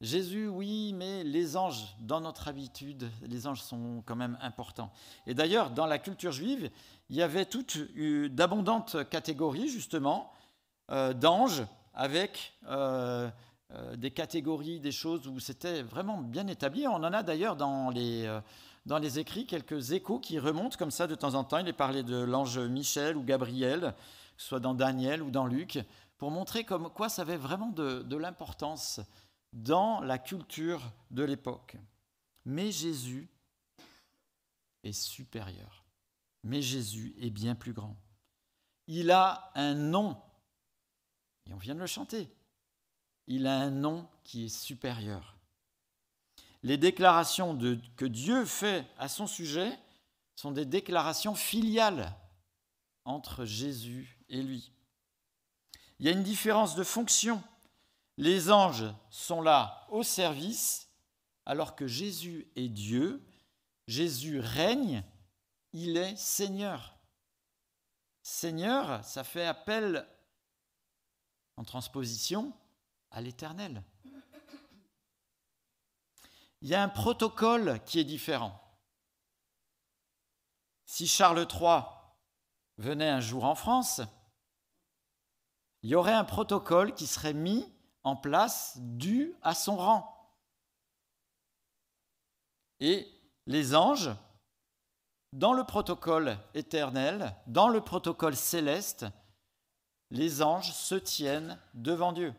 Jésus, 0.00 0.46
oui, 0.46 0.92
mais 0.92 1.24
les 1.24 1.56
anges, 1.56 1.96
dans 1.98 2.20
notre 2.20 2.46
habitude, 2.46 3.10
les 3.22 3.48
anges 3.48 3.62
sont 3.62 4.00
quand 4.06 4.14
même 4.14 4.38
importants. 4.40 4.92
Et 5.26 5.34
d'ailleurs, 5.34 5.70
dans 5.70 5.86
la 5.86 5.98
culture 5.98 6.30
juive, 6.30 6.70
il 7.10 7.16
y 7.16 7.22
avait 7.22 7.46
toutes 7.46 7.78
d'abondantes 8.30 9.08
catégories, 9.10 9.68
justement, 9.68 10.32
euh, 10.92 11.12
d'anges, 11.12 11.64
avec 11.94 12.54
euh, 12.68 13.28
euh, 13.72 13.96
des 13.96 14.12
catégories, 14.12 14.78
des 14.78 14.92
choses 14.92 15.26
où 15.26 15.40
c'était 15.40 15.82
vraiment 15.82 16.18
bien 16.18 16.46
établi. 16.46 16.86
On 16.86 16.94
en 16.94 17.12
a 17.12 17.24
d'ailleurs 17.24 17.56
dans 17.56 17.90
les, 17.90 18.40
dans 18.86 18.98
les 18.98 19.18
écrits 19.18 19.46
quelques 19.46 19.90
échos 19.90 20.20
qui 20.20 20.38
remontent 20.38 20.76
comme 20.78 20.92
ça 20.92 21.08
de 21.08 21.16
temps 21.16 21.34
en 21.34 21.42
temps. 21.42 21.58
Il 21.58 21.66
est 21.66 21.72
parlé 21.72 22.04
de 22.04 22.16
l'ange 22.16 22.60
Michel 22.60 23.16
ou 23.16 23.24
Gabriel, 23.24 23.94
que 24.36 24.42
ce 24.42 24.46
soit 24.46 24.60
dans 24.60 24.74
Daniel 24.74 25.24
ou 25.24 25.32
dans 25.32 25.46
Luc, 25.46 25.80
pour 26.18 26.30
montrer 26.30 26.62
comme 26.62 26.88
quoi 26.88 27.08
ça 27.08 27.22
avait 27.22 27.36
vraiment 27.36 27.70
de, 27.70 28.02
de 28.02 28.16
l'importance 28.16 29.00
dans 29.52 30.00
la 30.00 30.18
culture 30.18 30.92
de 31.10 31.22
l'époque. 31.22 31.76
Mais 32.44 32.70
Jésus 32.70 33.28
est 34.82 34.92
supérieur. 34.92 35.84
Mais 36.44 36.62
Jésus 36.62 37.14
est 37.20 37.30
bien 37.30 37.54
plus 37.54 37.72
grand. 37.72 37.96
Il 38.86 39.10
a 39.10 39.50
un 39.54 39.74
nom, 39.74 40.16
et 41.46 41.52
on 41.52 41.58
vient 41.58 41.74
de 41.74 41.80
le 41.80 41.86
chanter. 41.86 42.30
Il 43.26 43.46
a 43.46 43.58
un 43.58 43.70
nom 43.70 44.08
qui 44.24 44.46
est 44.46 44.48
supérieur. 44.48 45.36
Les 46.62 46.78
déclarations 46.78 47.56
que 47.96 48.06
Dieu 48.06 48.44
fait 48.44 48.86
à 48.96 49.08
son 49.08 49.26
sujet 49.26 49.78
sont 50.34 50.52
des 50.52 50.64
déclarations 50.64 51.34
filiales 51.34 52.14
entre 53.04 53.44
Jésus 53.44 54.18
et 54.28 54.42
lui. 54.42 54.72
Il 55.98 56.06
y 56.06 56.08
a 56.08 56.12
une 56.12 56.22
différence 56.22 56.74
de 56.74 56.84
fonction 56.84 57.42
les 58.18 58.50
anges 58.50 58.92
sont 59.10 59.40
là 59.40 59.86
au 59.90 60.02
service, 60.02 60.90
alors 61.46 61.76
que 61.76 61.86
Jésus 61.86 62.50
est 62.56 62.68
Dieu, 62.68 63.24
Jésus 63.86 64.40
règne, 64.40 65.04
il 65.72 65.96
est 65.96 66.16
Seigneur. 66.16 66.98
Seigneur, 68.20 69.04
ça 69.04 69.22
fait 69.22 69.46
appel 69.46 70.06
en 71.56 71.62
transposition 71.62 72.52
à 73.12 73.20
l'Éternel. 73.20 73.84
Il 76.60 76.68
y 76.68 76.74
a 76.74 76.82
un 76.82 76.88
protocole 76.88 77.80
qui 77.84 78.00
est 78.00 78.04
différent. 78.04 78.60
Si 80.86 81.06
Charles 81.06 81.46
III 81.48 81.82
venait 82.78 83.08
un 83.08 83.20
jour 83.20 83.44
en 83.44 83.54
France, 83.54 84.00
il 85.82 85.90
y 85.90 85.94
aurait 85.94 86.12
un 86.14 86.24
protocole 86.24 86.96
qui 86.96 87.06
serait 87.06 87.32
mis 87.32 87.72
en 88.08 88.16
place 88.16 88.78
dû 88.78 89.34
à 89.42 89.54
son 89.54 89.76
rang. 89.76 90.32
Et 92.80 93.06
les 93.46 93.74
anges, 93.74 94.10
dans 95.32 95.52
le 95.52 95.64
protocole 95.64 96.38
éternel, 96.54 97.34
dans 97.46 97.68
le 97.68 97.82
protocole 97.82 98.34
céleste, 98.34 99.04
les 100.10 100.40
anges 100.42 100.72
se 100.72 100.94
tiennent 100.94 101.60
devant 101.74 102.12
Dieu. 102.12 102.34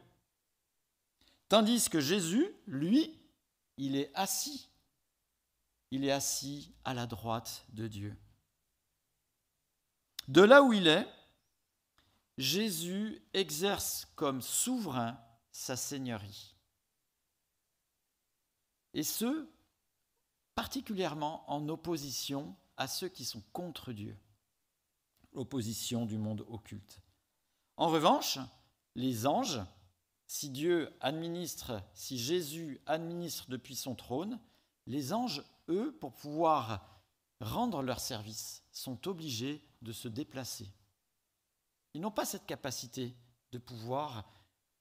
Tandis 1.49 1.89
que 1.89 1.99
Jésus, 1.99 2.47
lui, 2.65 3.15
il 3.77 3.95
est 3.95 4.11
assis. 4.15 4.69
Il 5.91 6.03
est 6.03 6.11
assis 6.11 6.73
à 6.83 6.93
la 6.93 7.05
droite 7.05 7.65
de 7.69 7.87
Dieu. 7.87 8.17
De 10.27 10.41
là 10.41 10.63
où 10.63 10.73
il 10.73 10.87
est, 10.87 11.07
Jésus 12.37 13.21
exerce 13.33 14.07
comme 14.15 14.41
souverain 14.41 15.19
sa 15.51 15.75
seigneurie. 15.75 16.55
Et 18.93 19.03
ce, 19.03 19.47
particulièrement 20.55 21.49
en 21.49 21.67
opposition 21.69 22.55
à 22.77 22.87
ceux 22.87 23.09
qui 23.09 23.25
sont 23.25 23.43
contre 23.53 23.93
Dieu, 23.93 24.17
l'opposition 25.33 26.05
du 26.05 26.17
monde 26.17 26.45
occulte. 26.49 26.99
En 27.77 27.89
revanche, 27.89 28.39
les 28.95 29.27
anges, 29.27 29.61
si 30.27 30.49
Dieu 30.49 30.93
administre, 30.99 31.81
si 31.93 32.17
Jésus 32.17 32.81
administre 32.85 33.49
depuis 33.49 33.75
son 33.75 33.95
trône, 33.95 34.39
les 34.85 35.13
anges, 35.13 35.43
eux, 35.69 35.95
pour 35.99 36.13
pouvoir 36.13 37.01
rendre 37.39 37.81
leur 37.81 37.99
service, 37.99 38.63
sont 38.71 39.07
obligés 39.07 39.63
de 39.81 39.91
se 39.91 40.07
déplacer. 40.07 40.67
Ils 41.93 42.01
n'ont 42.01 42.11
pas 42.11 42.25
cette 42.25 42.45
capacité 42.45 43.15
de 43.51 43.57
pouvoir 43.57 44.29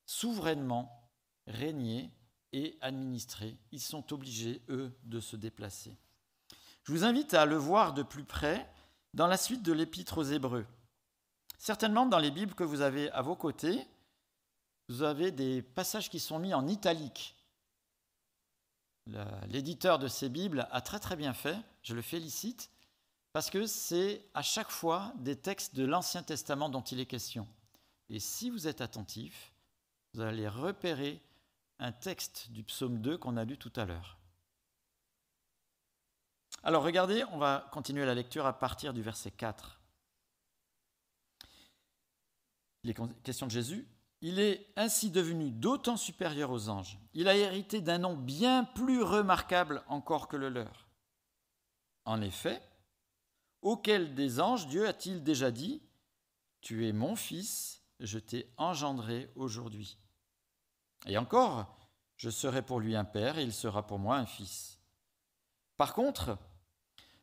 souverainement 0.08 1.12
régner 1.46 2.10
et 2.52 2.78
administrer. 2.80 3.58
Ils 3.72 3.80
sont 3.80 4.12
obligés, 4.12 4.62
eux, 4.70 4.90
de 5.04 5.20
se 5.20 5.36
déplacer. 5.36 5.96
Je 6.84 6.92
vous 6.92 7.04
invite 7.04 7.34
à 7.34 7.44
le 7.44 7.56
voir 7.56 7.92
de 7.92 8.02
plus 8.02 8.24
près 8.24 8.72
dans 9.12 9.26
la 9.26 9.36
suite 9.36 9.62
de 9.62 9.72
l'épître 9.72 10.16
aux 10.16 10.24
Hébreux. 10.24 10.66
Certainement, 11.58 12.06
dans 12.06 12.18
les 12.18 12.30
Bibles 12.30 12.54
que 12.54 12.64
vous 12.64 12.80
avez 12.80 13.10
à 13.10 13.20
vos 13.20 13.36
côtés, 13.36 13.86
vous 14.88 15.02
avez 15.02 15.30
des 15.30 15.60
passages 15.60 16.08
qui 16.08 16.20
sont 16.20 16.38
mis 16.38 16.54
en 16.54 16.66
italique. 16.66 17.36
L'éditeur 19.48 19.98
de 19.98 20.08
ces 20.08 20.30
Bibles 20.30 20.66
a 20.70 20.80
très 20.80 21.00
très 21.00 21.16
bien 21.16 21.34
fait, 21.34 21.58
je 21.82 21.94
le 21.94 22.02
félicite, 22.02 22.70
parce 23.34 23.50
que 23.50 23.66
c'est 23.66 24.24
à 24.32 24.42
chaque 24.42 24.70
fois 24.70 25.12
des 25.18 25.36
textes 25.36 25.74
de 25.74 25.84
l'Ancien 25.84 26.22
Testament 26.22 26.70
dont 26.70 26.80
il 26.80 26.98
est 26.98 27.06
question. 27.06 27.46
Et 28.08 28.20
si 28.20 28.48
vous 28.48 28.66
êtes 28.66 28.80
attentif, 28.80 29.52
vous 30.14 30.20
allez 30.20 30.48
repérer 30.48 31.22
un 31.78 31.92
texte 31.92 32.50
du 32.50 32.64
psaume 32.64 33.00
2 33.00 33.18
qu'on 33.18 33.36
a 33.36 33.44
lu 33.44 33.56
tout 33.56 33.72
à 33.76 33.84
l'heure. 33.84 34.18
Alors 36.62 36.82
regardez, 36.82 37.24
on 37.32 37.38
va 37.38 37.68
continuer 37.72 38.04
la 38.04 38.14
lecture 38.14 38.46
à 38.46 38.58
partir 38.58 38.92
du 38.92 39.02
verset 39.02 39.30
4. 39.30 39.78
les 42.84 42.94
questions 43.22 43.46
de 43.46 43.52
Jésus, 43.52 43.86
il 44.20 44.40
est 44.40 44.66
ainsi 44.76 45.10
devenu 45.10 45.50
d'autant 45.50 45.96
supérieur 45.96 46.50
aux 46.50 46.68
anges. 46.68 46.98
Il 47.14 47.28
a 47.28 47.36
hérité 47.36 47.80
d'un 47.80 47.98
nom 47.98 48.16
bien 48.16 48.64
plus 48.64 49.02
remarquable 49.02 49.82
encore 49.88 50.26
que 50.26 50.36
le 50.36 50.48
leur. 50.48 50.88
En 52.04 52.20
effet, 52.22 52.60
auquel 53.62 54.14
des 54.14 54.40
anges 54.40 54.66
Dieu 54.66 54.88
a-t-il 54.88 55.22
déjà 55.22 55.50
dit 55.50 55.82
Tu 56.60 56.88
es 56.88 56.92
mon 56.92 57.14
fils, 57.14 57.77
je 58.00 58.18
t'ai 58.18 58.52
engendré 58.56 59.30
aujourd'hui. 59.34 59.98
Et 61.06 61.18
encore, 61.18 61.76
je 62.16 62.30
serai 62.30 62.62
pour 62.62 62.80
lui 62.80 62.96
un 62.96 63.04
père 63.04 63.38
et 63.38 63.42
il 63.44 63.52
sera 63.52 63.86
pour 63.86 63.98
moi 63.98 64.16
un 64.16 64.26
fils. 64.26 64.80
Par 65.76 65.94
contre, 65.94 66.38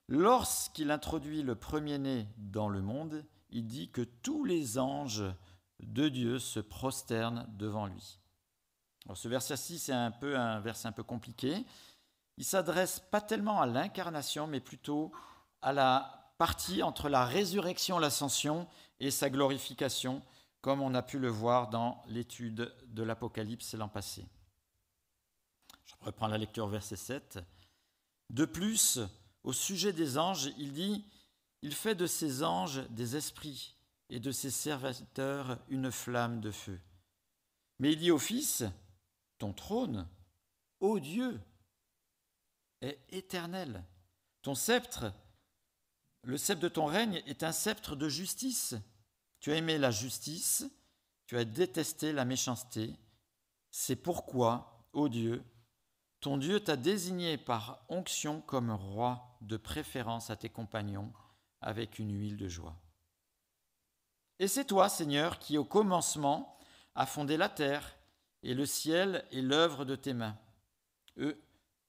lorsqu'il 0.08 0.92
introduit 0.92 1.44
le 1.44 1.56
premier-né 1.56 2.28
dans 2.38 2.70
le 2.70 2.82
monde, 2.82 3.26
il 3.50 3.68
dit 3.68 3.90
que 3.90 4.02
tous 4.02 4.46
les 4.46 4.78
anges 4.78 5.26
de 5.80 6.10
Dieu 6.10 6.40
se 6.40 6.60
prosternent 6.60 7.46
devant 7.58 7.86
lui. 7.86 8.20
Alors 9.06 9.18
ce 9.18 9.28
verset-ci, 9.28 9.78
c'est 9.78 9.94
un 9.94 10.12
peu 10.12 10.38
un 10.38 10.60
verset 10.60 10.88
un 10.88 10.92
peu 10.94 11.04
compliqué. 11.04 11.66
Il 12.38 12.46
s'adresse 12.46 13.00
pas 13.00 13.22
tellement 13.22 13.62
à 13.62 13.66
l'incarnation, 13.66 14.48
mais 14.48 14.60
plutôt 14.60 15.12
à 15.62 15.74
la 15.74 16.34
partie 16.38 16.84
entre 16.84 17.08
la 17.08 17.26
résurrection, 17.26 18.00
l'ascension 18.00 18.68
et 19.00 19.12
sa 19.12 19.30
glorification, 19.30 20.22
comme 20.66 20.82
on 20.82 20.96
a 20.96 21.04
pu 21.04 21.20
le 21.20 21.30
voir 21.30 21.70
dans 21.70 22.02
l'étude 22.08 22.76
de 22.88 23.04
l'Apocalypse 23.04 23.76
l'an 23.76 23.88
passé. 23.88 24.26
Je 25.86 25.94
reprends 26.02 26.26
la 26.26 26.40
lecture 26.40 26.68
verset 26.68 26.96
7. 26.96 27.38
De 28.32 28.46
plus, 28.46 29.00
au 29.44 29.54
sujet 29.54 29.94
des 29.94 30.18
anges, 30.18 30.50
il 30.58 30.74
dit, 30.74 31.06
il 31.62 31.76
fait 31.76 31.94
de 31.94 32.08
ces 32.08 32.42
anges 32.42 32.82
des 32.90 33.16
esprits 33.16 33.76
et 34.10 34.20
de 34.20 34.32
ses 34.32 34.50
serviteurs 34.50 35.60
une 35.70 35.92
flamme 35.92 36.42
de 36.42 36.50
feu. 36.50 36.80
Mais 37.78 37.92
il 37.92 38.00
dit 38.00 38.10
au 38.10 38.18
Fils, 38.18 38.64
ton 39.38 39.54
trône, 39.54 40.08
ô 40.80 41.00
Dieu, 41.00 41.40
est 42.82 43.00
éternel. 43.10 43.84
Ton 44.42 44.56
sceptre, 44.56 45.14
le 46.24 46.40
sceptre 46.40 46.64
de 46.64 46.70
ton 46.70 46.88
règne 46.88 47.22
est 47.28 47.44
un 47.44 47.52
sceptre 47.52 47.96
de 47.96 48.10
justice. 48.10 48.74
Tu 49.46 49.52
as 49.52 49.58
aimé 49.58 49.78
la 49.78 49.92
justice, 49.92 50.66
tu 51.28 51.38
as 51.38 51.46
détesté 51.46 52.12
la 52.12 52.26
méchanceté. 52.26 52.96
C'est 53.70 53.96
pourquoi, 53.96 54.88
ô 54.92 55.08
Dieu, 55.08 55.44
ton 56.20 56.38
Dieu 56.38 56.62
t'a 56.62 56.76
désigné 56.76 57.38
par 57.38 57.86
onction 57.88 58.42
comme 58.42 58.72
roi 58.72 59.38
de 59.42 59.56
préférence 59.58 60.32
à 60.32 60.36
tes 60.36 60.50
compagnons 60.50 61.14
avec 61.62 62.00
une 62.00 62.20
huile 62.20 62.38
de 62.38 62.48
joie. 62.48 62.76
Et 64.40 64.48
c'est 64.48 64.66
toi, 64.66 64.90
Seigneur, 64.90 65.38
qui 65.38 65.60
au 65.60 65.64
commencement 65.64 66.58
as 66.96 67.06
fondé 67.06 67.38
la 67.38 67.48
terre, 67.48 68.00
et 68.42 68.56
le 68.56 68.66
ciel 68.66 69.28
est 69.32 69.42
l'œuvre 69.42 69.86
de 69.86 69.96
tes 69.96 70.16
mains. 70.16 70.40
Eux, 71.18 71.40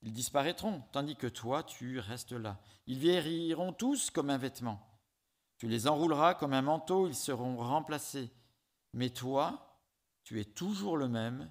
ils 0.02 0.12
disparaîtront, 0.12 0.82
tandis 0.92 1.16
que 1.16 1.26
toi, 1.26 1.62
tu 1.62 2.00
restes 2.00 2.32
là. 2.32 2.60
Ils 2.86 2.98
vieilliront 2.98 3.72
tous 3.72 4.10
comme 4.10 4.28
un 4.28 4.36
vêtement. 4.36 4.95
Tu 5.58 5.68
les 5.68 5.86
enrouleras 5.86 6.34
comme 6.34 6.52
un 6.52 6.62
manteau, 6.62 7.08
ils 7.08 7.14
seront 7.14 7.56
remplacés. 7.56 8.30
Mais 8.92 9.10
toi, 9.10 9.80
tu 10.24 10.40
es 10.40 10.44
toujours 10.44 10.96
le 10.96 11.08
même, 11.08 11.50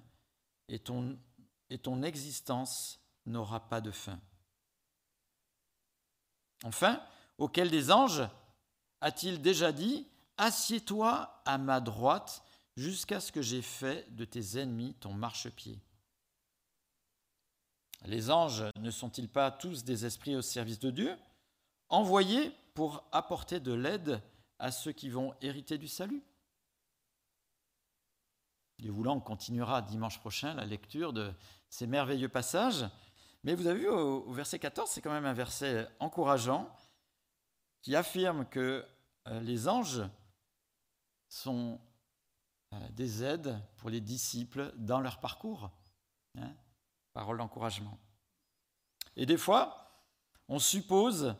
et 0.68 0.78
ton, 0.78 2.02
existence 2.02 3.00
n'aura 3.24 3.68
pas 3.68 3.80
de 3.80 3.90
fin. 3.90 4.20
Enfin, 6.64 7.02
auquel 7.38 7.70
des 7.70 7.90
anges 7.90 8.28
a-t-il 9.00 9.40
déjà 9.40 9.72
dit 9.72 10.08
Assieds-toi 10.38 11.42
à 11.44 11.58
ma 11.58 11.80
droite 11.80 12.42
jusqu'à 12.76 13.20
ce 13.20 13.32
que 13.32 13.42
j'ai 13.42 13.62
fait 13.62 14.14
de 14.14 14.24
tes 14.24 14.58
ennemis 14.58 14.94
ton 14.94 15.14
marchepied. 15.14 15.80
Les 18.04 18.30
anges 18.30 18.64
ne 18.76 18.90
sont-ils 18.90 19.28
pas 19.28 19.50
tous 19.50 19.84
des 19.84 20.04
esprits 20.04 20.36
au 20.36 20.42
service 20.42 20.78
de 20.78 20.90
Dieu, 20.90 21.16
envoyés 21.88 22.52
pour 22.76 23.08
apporter 23.10 23.58
de 23.58 23.72
l'aide 23.72 24.22
à 24.58 24.70
ceux 24.70 24.92
qui 24.92 25.08
vont 25.08 25.34
hériter 25.40 25.78
du 25.78 25.88
salut 25.88 26.22
Dieu 28.78 28.90
voulant, 28.90 29.16
on 29.16 29.20
continuera 29.20 29.80
dimanche 29.80 30.20
prochain 30.20 30.52
la 30.52 30.66
lecture 30.66 31.14
de 31.14 31.32
ces 31.70 31.86
merveilleux 31.86 32.28
passages. 32.28 32.84
Mais 33.42 33.54
vous 33.54 33.66
avez 33.66 33.80
vu 33.80 33.88
au, 33.88 34.30
verset 34.30 34.58
14, 34.58 34.90
c'est 34.90 35.00
quand 35.00 35.10
même 35.10 35.24
un 35.24 35.32
verset 35.32 35.88
encourageant 35.98 36.70
qui 37.80 37.96
affirme 37.96 38.44
que 38.44 38.86
euh, 39.28 39.40
les 39.40 39.68
anges 39.68 40.02
sont 41.28 41.80
euh, 42.74 42.88
des 42.90 43.24
aides 43.24 43.58
pour 43.78 43.88
les 43.88 44.02
disciples 44.02 44.74
dans 44.76 45.00
leur 45.00 45.18
parcours. 45.20 45.70
Hein, 46.36 46.52
parole 47.14 47.38
d'encouragement. 47.38 47.98
Et 49.16 49.24
des 49.24 49.38
fois, 49.38 50.04
on 50.48 50.58
suppose, 50.58 51.34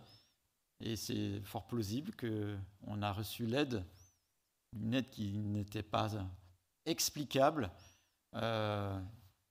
et 0.80 0.96
c'est 0.96 1.40
fort 1.44 1.66
plausible, 1.66 2.12
qu'on 2.16 3.02
a 3.02 3.12
reçu 3.12 3.46
l'aide, 3.46 3.84
une 4.72 4.94
aide 4.94 5.08
qui 5.10 5.38
n'était 5.38 5.82
pas 5.82 6.10
explicable, 6.84 7.70
euh, 8.34 9.00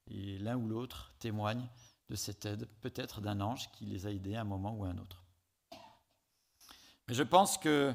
et 0.08 0.38
l'un 0.38 0.56
ou 0.56 0.68
l'autre 0.68 1.12
témoigne 1.18 1.66
de 2.08 2.14
cette 2.14 2.46
aide, 2.46 2.68
peut-être 2.80 3.20
d'un 3.20 3.40
ange 3.40 3.70
qui 3.72 3.86
les 3.86 4.06
a 4.06 4.10
aidés 4.10 4.36
à 4.36 4.42
un 4.42 4.44
moment 4.44 4.74
ou 4.74 4.84
à 4.84 4.88
un 4.88 4.98
autre. 4.98 5.24
Mais 7.08 7.14
je 7.14 7.22
pense 7.22 7.58
que 7.58 7.94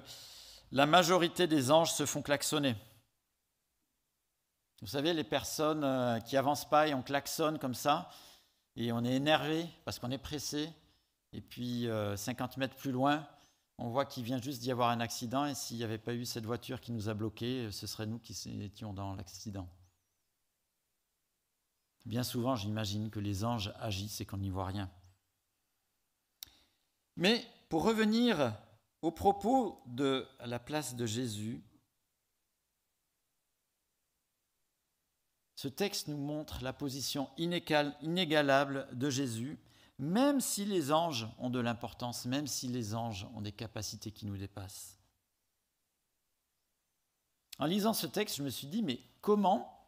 la 0.72 0.86
majorité 0.86 1.48
des 1.48 1.72
anges 1.72 1.92
se 1.92 2.06
font 2.06 2.22
klaxonner. 2.22 2.76
Vous 4.82 4.88
savez, 4.88 5.14
les 5.14 5.24
personnes 5.24 5.84
euh, 5.84 6.20
qui 6.20 6.38
avancent 6.38 6.68
pas 6.68 6.88
et 6.88 6.94
on 6.94 7.04
klaxonne 7.04 7.60
comme 7.60 7.76
ça, 7.76 8.10
et 8.76 8.92
on 8.92 9.04
est 9.04 9.14
énervé 9.14 9.68
parce 9.86 10.00
qu'on 10.00 10.12
est 10.12 10.18
pressé, 10.18 10.74
et 11.34 11.42
puis 11.42 11.88
50 12.16 12.52
euh, 12.52 12.60
mètres 12.60 12.76
plus 12.76 12.92
loin, 12.92 13.28
on 13.78 13.90
voit 13.90 14.06
qu'il 14.06 14.24
vient 14.24 14.42
juste 14.42 14.62
d'y 14.62 14.72
avoir 14.72 14.90
un 14.90 15.00
accident, 15.00 15.46
et 15.46 15.56
s'il 15.56 15.78
n'y 15.78 15.84
avait 15.84 15.98
pas 15.98 16.14
eu 16.14 16.26
cette 16.26 16.46
voiture 16.46 16.82
qui 16.82 16.92
nous 16.92 17.10
a 17.10 17.14
bloqués, 17.14 17.72
ce 17.72 17.88
serait 17.88 18.06
nous 18.06 18.20
qui 18.20 18.34
étions 18.62 18.94
dans 18.94 19.16
l'accident. 19.16 19.68
Bien 22.06 22.24
souvent, 22.24 22.56
j'imagine 22.56 23.10
que 23.10 23.20
les 23.20 23.44
anges 23.44 23.74
agissent 23.80 24.22
et 24.22 24.26
qu'on 24.26 24.38
n'y 24.38 24.50
voit 24.50 24.66
rien. 24.66 24.90
Mais 27.16 27.46
pour 27.70 27.84
revenir 27.84 28.54
au 29.02 29.12
propos 29.12 29.82
de 29.88 30.28
la 30.46 30.60
place 30.60 30.96
de 30.96 31.06
Jésus, 31.06 31.64
ce 35.56 35.68
texte 35.68 36.08
nous 36.08 36.18
montre 36.18 36.64
la 36.64 36.74
position 36.74 37.30
inégalable 37.38 38.88
de 38.94 39.10
Jésus, 39.10 39.60
même 40.02 40.42
si 40.42 40.66
les 40.66 40.92
anges 40.92 41.28
ont 41.38 41.52
de 41.52 41.60
l'importance, 41.60 42.26
même 42.26 42.48
si 42.48 42.68
les 42.68 42.96
anges 42.96 43.28
ont 43.36 43.42
des 43.42 43.52
capacités 43.52 44.12
qui 44.12 44.26
nous 44.26 44.36
dépassent. 44.36 45.00
En 47.60 47.66
lisant 47.66 47.94
ce 47.94 48.08
texte, 48.08 48.38
je 48.38 48.44
me 48.44 48.50
suis 48.50 48.66
dit, 48.66 48.82
mais 48.82 49.00
comment 49.22 49.88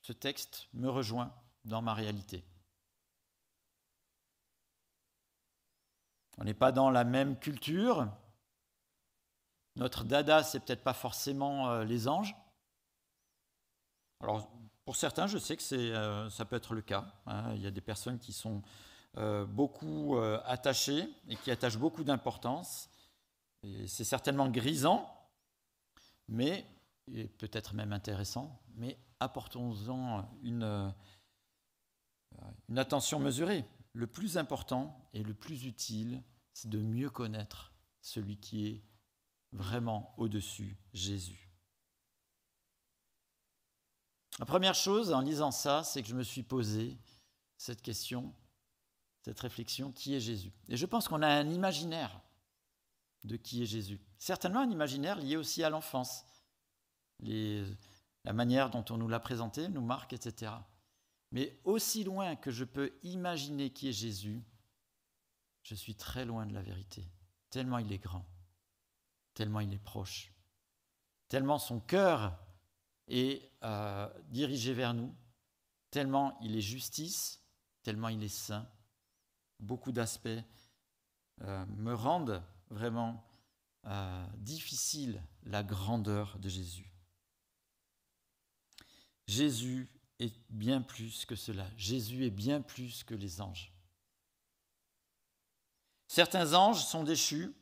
ce 0.00 0.14
texte 0.14 0.68
me 0.72 0.88
rejoint 0.88 1.34
dans 1.66 1.82
ma 1.82 1.92
réalité? 1.92 2.46
On 6.38 6.44
n'est 6.44 6.54
pas 6.54 6.72
dans 6.72 6.90
la 6.90 7.04
même 7.04 7.38
culture. 7.38 8.08
Notre 9.76 10.04
dada, 10.04 10.42
c'est 10.42 10.60
peut-être 10.60 10.82
pas 10.82 10.94
forcément 10.94 11.68
euh, 11.68 11.84
les 11.84 12.08
anges. 12.08 12.34
Alors, 14.20 14.50
pour 14.86 14.96
certains, 14.96 15.26
je 15.26 15.36
sais 15.36 15.58
que 15.58 15.74
euh, 15.74 16.30
ça 16.30 16.46
peut 16.46 16.56
être 16.56 16.72
le 16.72 16.80
cas. 16.80 17.04
Hein. 17.26 17.52
Il 17.54 17.60
y 17.60 17.66
a 17.66 17.70
des 17.70 17.82
personnes 17.82 18.18
qui 18.18 18.32
sont 18.32 18.62
beaucoup 19.48 20.16
attachées 20.44 21.08
et 21.28 21.36
qui 21.36 21.50
attachent 21.50 21.78
beaucoup 21.78 22.04
d'importance. 22.04 22.88
C'est 23.86 24.04
certainement 24.04 24.48
grisant, 24.48 25.08
mais 26.28 26.66
peut-être 27.38 27.74
même 27.74 27.92
intéressant. 27.92 28.60
Mais 28.76 28.98
apportons-en 29.20 30.28
une, 30.42 30.94
une 32.68 32.78
attention 32.78 33.20
mesurée. 33.20 33.64
Le 33.92 34.06
plus 34.06 34.36
important 34.38 35.08
et 35.12 35.22
le 35.22 35.34
plus 35.34 35.64
utile, 35.66 36.22
c'est 36.52 36.68
de 36.68 36.80
mieux 36.80 37.10
connaître 37.10 37.72
celui 38.00 38.38
qui 38.38 38.66
est 38.66 38.82
vraiment 39.52 40.12
au-dessus, 40.16 40.76
Jésus. 40.92 41.48
La 44.40 44.46
première 44.46 44.74
chose 44.74 45.12
en 45.12 45.20
lisant 45.20 45.52
ça, 45.52 45.84
c'est 45.84 46.02
que 46.02 46.08
je 46.08 46.16
me 46.16 46.24
suis 46.24 46.42
posé 46.42 46.98
cette 47.56 47.82
question, 47.82 48.34
cette 49.24 49.40
réflexion, 49.40 49.90
qui 49.90 50.14
est 50.14 50.20
Jésus 50.20 50.52
Et 50.68 50.76
je 50.76 50.84
pense 50.84 51.08
qu'on 51.08 51.22
a 51.22 51.28
un 51.28 51.48
imaginaire 51.48 52.20
de 53.24 53.36
qui 53.36 53.62
est 53.62 53.66
Jésus. 53.66 53.98
Certainement 54.18 54.60
un 54.60 54.70
imaginaire 54.70 55.18
lié 55.18 55.36
aussi 55.36 55.64
à 55.64 55.70
l'enfance. 55.70 56.24
la 57.20 58.32
manière 58.34 58.68
dont 58.68 58.84
on 58.90 58.98
nous 58.98 59.08
l'a 59.08 59.20
présenté 59.20 59.68
nous 59.70 59.80
marque, 59.80 60.12
etc. 60.12 60.52
Mais 61.32 61.58
aussi 61.64 62.04
loin 62.04 62.36
que 62.36 62.50
je 62.50 62.64
peux 62.64 62.98
imaginer 63.02 63.70
qui 63.70 63.88
est 63.88 63.92
Jésus, 63.92 64.44
je 65.62 65.74
suis 65.74 65.94
très 65.94 66.26
loin 66.26 66.44
de 66.44 66.52
la 66.52 66.60
vérité, 66.60 67.08
tellement 67.48 67.78
il 67.78 67.90
est 67.92 67.98
grand, 67.98 68.26
tellement 69.32 69.60
il 69.60 69.72
est 69.72 69.82
proche, 69.82 70.34
tellement 71.28 71.58
son 71.58 71.80
cœur 71.80 72.38
est 73.08 73.50
euh, 73.62 74.06
dirigé 74.28 74.74
vers 74.74 74.92
nous, 74.92 75.14
tellement 75.90 76.38
il 76.42 76.54
est 76.56 76.60
justice, 76.60 77.42
tellement 77.82 78.08
il 78.08 78.22
est 78.22 78.28
saint. 78.28 78.68
Beaucoup 79.60 79.92
d'aspects 79.92 80.28
euh, 81.42 81.66
me 81.76 81.94
rendent 81.94 82.42
vraiment 82.70 83.24
euh, 83.86 84.26
difficile 84.38 85.22
la 85.44 85.62
grandeur 85.62 86.38
de 86.38 86.48
Jésus. 86.48 86.90
Jésus 89.26 89.88
est 90.18 90.34
bien 90.50 90.80
plus 90.80 91.24
que 91.26 91.34
cela. 91.34 91.66
Jésus 91.76 92.24
est 92.24 92.30
bien 92.30 92.60
plus 92.60 93.04
que 93.04 93.14
les 93.14 93.40
anges. 93.40 93.72
Certains 96.08 96.54
anges 96.54 96.84
sont 96.84 97.02
déchus 97.02 97.54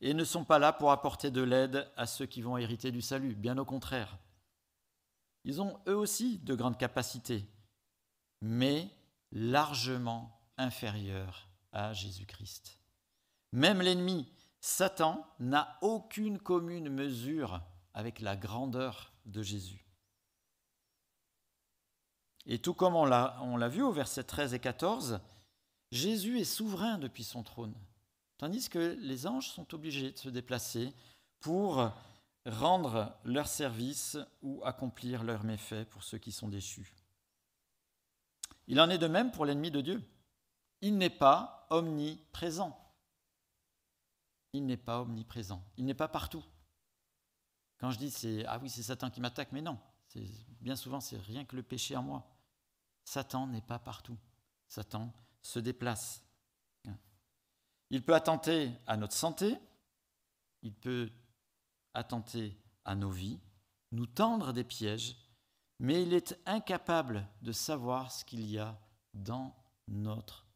et 0.00 0.14
ne 0.14 0.24
sont 0.24 0.44
pas 0.44 0.58
là 0.58 0.72
pour 0.72 0.92
apporter 0.92 1.30
de 1.30 1.42
l'aide 1.42 1.90
à 1.96 2.06
ceux 2.06 2.26
qui 2.26 2.40
vont 2.40 2.56
hériter 2.56 2.90
du 2.90 3.02
salut, 3.02 3.34
bien 3.34 3.58
au 3.58 3.64
contraire. 3.64 4.18
Ils 5.44 5.60
ont 5.60 5.78
eux 5.86 5.96
aussi 5.96 6.38
de 6.38 6.54
grandes 6.54 6.78
capacités, 6.78 7.46
mais 8.40 8.88
largement 9.32 10.39
inférieures 10.60 11.48
à 11.72 11.92
Jésus-Christ. 11.92 12.78
Même 13.52 13.80
l'ennemi, 13.82 14.30
Satan, 14.60 15.26
n'a 15.40 15.78
aucune 15.80 16.38
commune 16.38 16.88
mesure 16.88 17.62
avec 17.94 18.20
la 18.20 18.36
grandeur 18.36 19.12
de 19.26 19.42
Jésus. 19.42 19.84
Et 22.46 22.58
tout 22.58 22.74
comme 22.74 22.94
on 22.94 23.04
l'a 23.04 23.68
vu 23.68 23.82
au 23.82 23.92
verset 23.92 24.24
13 24.24 24.54
et 24.54 24.60
14, 24.60 25.20
Jésus 25.90 26.40
est 26.40 26.44
souverain 26.44 26.98
depuis 26.98 27.24
son 27.24 27.42
trône, 27.42 27.74
tandis 28.38 28.68
que 28.68 28.96
les 29.00 29.26
anges 29.26 29.48
sont 29.48 29.74
obligés 29.74 30.12
de 30.12 30.18
se 30.18 30.28
déplacer 30.28 30.92
pour 31.40 31.90
rendre 32.46 33.14
leur 33.24 33.48
service 33.48 34.16
ou 34.42 34.62
accomplir 34.64 35.22
leurs 35.22 35.44
méfaits 35.44 35.88
pour 35.90 36.02
ceux 36.02 36.18
qui 36.18 36.32
sont 36.32 36.48
déchus. 36.48 36.94
Il 38.66 38.80
en 38.80 38.88
est 38.88 38.98
de 38.98 39.08
même 39.08 39.32
pour 39.32 39.44
l'ennemi 39.46 39.70
de 39.70 39.80
Dieu. 39.80 40.02
Il 40.82 40.96
n'est 40.96 41.10
pas 41.10 41.66
omniprésent. 41.70 42.76
Il 44.52 44.66
n'est 44.66 44.76
pas 44.76 45.00
omniprésent. 45.00 45.62
Il 45.76 45.84
n'est 45.84 45.94
pas 45.94 46.08
partout. 46.08 46.44
Quand 47.78 47.90
je 47.90 47.98
dis 47.98 48.10
c'est 48.10 48.44
ah 48.46 48.58
oui 48.58 48.68
c'est 48.68 48.82
Satan 48.82 49.10
qui 49.10 49.20
m'attaque, 49.20 49.52
mais 49.52 49.62
non, 49.62 49.78
bien 50.60 50.76
souvent 50.76 51.00
c'est 51.00 51.18
rien 51.18 51.44
que 51.44 51.56
le 51.56 51.62
péché 51.62 51.96
en 51.96 52.02
moi. 52.02 52.26
Satan 53.04 53.46
n'est 53.46 53.62
pas 53.62 53.78
partout. 53.78 54.18
Satan 54.68 55.12
se 55.42 55.58
déplace. 55.58 56.22
Il 57.90 58.04
peut 58.04 58.14
attenter 58.14 58.72
à 58.86 58.96
notre 58.96 59.14
santé, 59.14 59.56
il 60.62 60.72
peut 60.72 61.10
attenter 61.94 62.56
à 62.84 62.94
nos 62.94 63.10
vies, 63.10 63.40
nous 63.90 64.06
tendre 64.06 64.52
des 64.52 64.62
pièges, 64.62 65.16
mais 65.80 66.02
il 66.02 66.12
est 66.12 66.38
incapable 66.46 67.26
de 67.42 67.50
savoir 67.50 68.12
ce 68.12 68.24
qu'il 68.24 68.46
y 68.48 68.58
a 68.58 68.78
dans 69.12 69.56
notre 69.88 70.46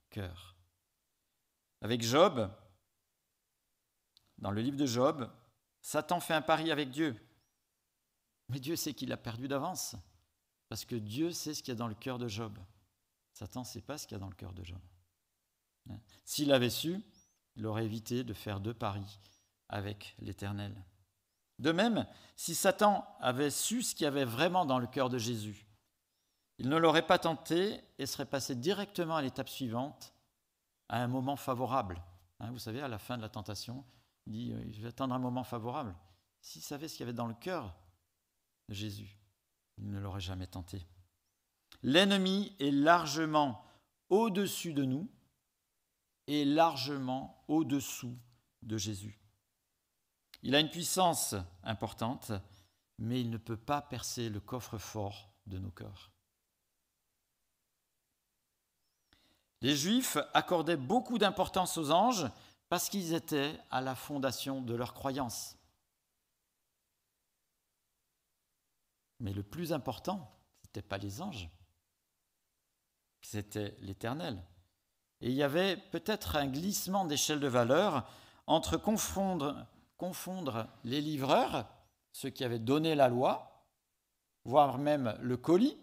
Avec 1.81 2.03
Job, 2.03 2.51
dans 4.39 4.51
le 4.51 4.61
livre 4.61 4.77
de 4.77 4.87
Job, 4.87 5.31
Satan 5.81 6.21
fait 6.21 6.35
un 6.35 6.43
pari 6.43 6.71
avec 6.71 6.91
Dieu. 6.91 7.17
Mais 8.49 8.61
Dieu 8.61 8.77
sait 8.77 8.95
qu'il 8.95 9.13
a 9.13 9.17
perdu 9.17 9.49
d'avance, 9.49 9.97
parce 10.69 10.85
que 10.85 10.97
Dieu 10.97 11.33
sait 11.33 11.55
ce 11.55 11.63
qu'il 11.63 11.73
y 11.73 11.77
a 11.77 11.79
dans 11.79 11.89
le 11.89 11.95
cœur 11.95 12.19
de 12.19 12.29
Job. 12.29 12.59
Satan 13.33 13.61
ne 13.61 13.67
sait 13.67 13.81
pas 13.81 13.99
ce 13.99 14.07
qu'il 14.07 14.15
y 14.15 14.17
a 14.17 14.21
dans 14.21 14.29
le 14.29 14.35
cœur 14.35 14.53
de 14.53 14.65
Job. 14.65 14.81
Hein? 15.91 15.99
S'il 16.25 16.53
avait 16.53 16.71
su, 16.71 17.01
il 17.57 17.67
aurait 17.67 17.85
évité 17.85 18.25
de 18.25 18.33
faire 18.33 18.61
deux 18.61 18.75
paris 18.75 19.19
avec 19.69 20.15
l'Éternel. 20.21 20.75
De 21.59 21.73
même, 21.73 22.07
si 22.37 22.55
Satan 22.55 23.07
avait 23.21 23.51
su 23.51 23.83
ce 23.83 23.95
qu'il 23.95 24.05
y 24.05 24.09
avait 24.09 24.25
vraiment 24.25 24.67
dans 24.67 24.79
le 24.79 24.87
cœur 24.87 25.09
de 25.09 25.19
Jésus, 25.19 25.67
il 26.59 26.69
ne 26.69 26.77
l'aurait 26.77 27.07
pas 27.07 27.19
tenté 27.19 27.81
et 27.99 28.07
serait 28.07 28.27
passé 28.27 28.55
directement 28.55 29.17
à 29.17 29.23
l'étape 29.23 29.49
suivante, 29.49 30.15
à 30.89 31.03
un 31.03 31.09
moment 31.09 31.37
favorable. 31.37 32.03
Hein, 32.41 32.51
vous 32.53 32.59
savez, 32.59 32.81
à 32.81 32.89
la 32.89 32.99
fin 32.99 33.17
de 33.17 33.23
la 33.23 33.29
tentation, 33.29 33.85
il 34.27 34.33
dit, 34.33 34.53
euh, 34.53 34.73
je 34.73 34.81
vais 34.81 34.89
attendre 34.89 35.15
un 35.15 35.19
moment 35.19 35.45
favorable. 35.45 35.95
S'il 36.41 36.63
savait 36.63 36.89
ce 36.89 36.97
qu'il 36.97 37.05
y 37.05 37.09
avait 37.09 37.13
dans 37.13 37.27
le 37.27 37.35
cœur 37.35 37.75
de 38.69 38.75
Jésus, 38.75 39.19
il 39.79 39.91
ne 39.91 39.99
l'aurait 39.99 40.21
jamais 40.21 40.47
tenté. 40.47 40.87
L'ennemi 41.83 42.55
est 42.61 42.71
largement 42.71 43.65
au-dessus 44.09 44.73
de 44.73 44.85
nous 44.85 45.09
et 46.27 46.45
largement 46.45 47.45
au-dessous 47.49 48.17
de 48.63 48.79
Jésus. 48.79 49.19
Il 50.43 50.55
a 50.55 50.61
une 50.61 50.71
puissance 50.71 51.35
importante, 51.63 52.33
mais 52.99 53.21
il 53.21 53.31
ne 53.31 53.39
peut 53.39 53.57
pas 53.57 53.83
percer 53.83 54.29
le 54.29 54.41
coffre-fort 54.41 55.31
de 55.47 55.59
nos 55.59 55.71
cœurs. 55.71 56.14
Les 59.65 59.77
Juifs 59.77 60.19
accordaient 60.35 60.77
beaucoup 60.77 61.17
d'importance 61.17 61.79
aux 61.79 61.91
anges 61.91 62.31
parce 62.69 62.91
qu'ils 62.91 63.15
étaient 63.15 63.59
à 63.71 63.81
la 63.81 63.95
fondation 63.95 64.61
de 64.61 64.75
leur 64.75 64.93
croyance. 64.93 65.57
Mais 69.21 69.33
le 69.33 69.43
plus 69.43 69.73
important, 69.73 70.31
ce 70.61 70.69
n'était 70.69 70.87
pas 70.87 70.99
les 70.99 71.23
anges, 71.23 71.49
c'était 73.23 73.75
l'Éternel. 73.81 74.39
Et 75.23 75.31
il 75.31 75.35
y 75.35 75.43
avait 75.43 75.79
peut-être 75.79 76.37
un 76.37 76.47
glissement 76.47 77.07
d'échelle 77.07 77.41
de 77.41 77.49
valeur 77.49 78.07
entre 78.47 78.77
confondre, 78.77 79.67
confondre 79.97 80.67
les 80.85 81.01
livreurs, 81.01 81.67
ceux 82.13 82.29
qui 82.29 82.45
avaient 82.45 82.59
donné 82.59 82.95
la 82.95 83.09
loi, 83.09 83.67
voire 84.45 84.77
même 84.77 85.17
le 85.23 85.39
colis, 85.39 85.79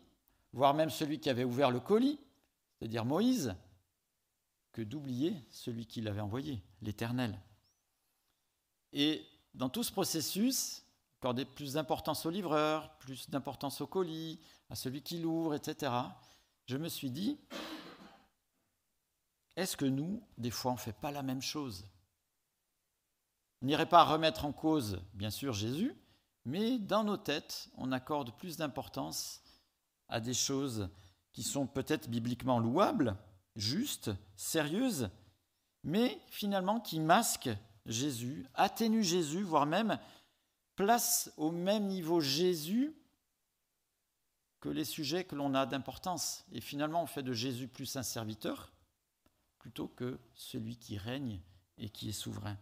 voire 0.53 0.75
même 0.75 0.91
celui 0.91 1.19
qui 1.19 1.31
avait 1.31 1.45
ouvert 1.45 1.71
le 1.71 1.79
colis, 1.79 2.19
c'est-à-dire 2.77 3.05
Moïse, 3.05 3.55
que 4.71 4.81
d'oublier 4.81 5.35
celui 5.49 5.85
qui 5.85 6.01
l'avait 6.01 6.21
envoyé, 6.21 6.61
l'Éternel. 6.81 7.39
Et 8.93 9.25
dans 9.53 9.69
tout 9.69 9.83
ce 9.83 9.91
processus, 9.91 10.83
accorder 11.19 11.45
plus 11.45 11.73
d'importance 11.73 12.25
au 12.25 12.29
livreur, 12.29 12.97
plus 12.97 13.29
d'importance 13.29 13.81
au 13.81 13.87
colis, 13.87 14.39
à 14.69 14.75
celui 14.75 15.01
qui 15.01 15.19
l'ouvre, 15.19 15.53
etc., 15.53 15.91
je 16.65 16.77
me 16.77 16.89
suis 16.89 17.11
dit, 17.11 17.37
est-ce 19.55 19.75
que 19.75 19.85
nous, 19.85 20.23
des 20.37 20.51
fois, 20.51 20.71
on 20.71 20.75
ne 20.75 20.79
fait 20.79 20.93
pas 20.93 21.11
la 21.11 21.21
même 21.21 21.41
chose? 21.41 21.85
On 23.61 23.65
n'irait 23.65 23.89
pas 23.89 24.03
remettre 24.03 24.45
en 24.45 24.53
cause, 24.53 25.01
bien 25.13 25.29
sûr, 25.29 25.53
Jésus, 25.53 25.93
mais 26.45 26.79
dans 26.79 27.03
nos 27.03 27.17
têtes, 27.17 27.69
on 27.75 27.91
accorde 27.91 28.35
plus 28.37 28.57
d'importance 28.57 29.43
à 30.07 30.19
des 30.19 30.33
choses 30.33 30.89
qui 31.33 31.43
sont 31.43 31.67
peut-être 31.67 32.09
bibliquement 32.09 32.59
louables, 32.59 33.15
justes, 33.55 34.11
sérieuses, 34.35 35.09
mais 35.83 36.19
finalement 36.29 36.79
qui 36.79 36.99
masquent 36.99 37.55
Jésus, 37.85 38.45
atténuent 38.53 39.03
Jésus, 39.03 39.41
voire 39.43 39.65
même 39.65 39.99
placent 40.75 41.31
au 41.37 41.51
même 41.51 41.87
niveau 41.87 42.21
Jésus 42.21 42.95
que 44.59 44.69
les 44.69 44.85
sujets 44.85 45.25
que 45.25 45.35
l'on 45.35 45.53
a 45.55 45.65
d'importance. 45.65 46.45
Et 46.51 46.61
finalement, 46.61 47.03
on 47.03 47.07
fait 47.07 47.23
de 47.23 47.33
Jésus 47.33 47.67
plus 47.67 47.95
un 47.95 48.03
serviteur 48.03 48.71
plutôt 49.57 49.87
que 49.87 50.19
celui 50.33 50.77
qui 50.77 50.97
règne 50.97 51.39
et 51.77 51.89
qui 51.89 52.09
est 52.09 52.13
souverain. 52.13 52.57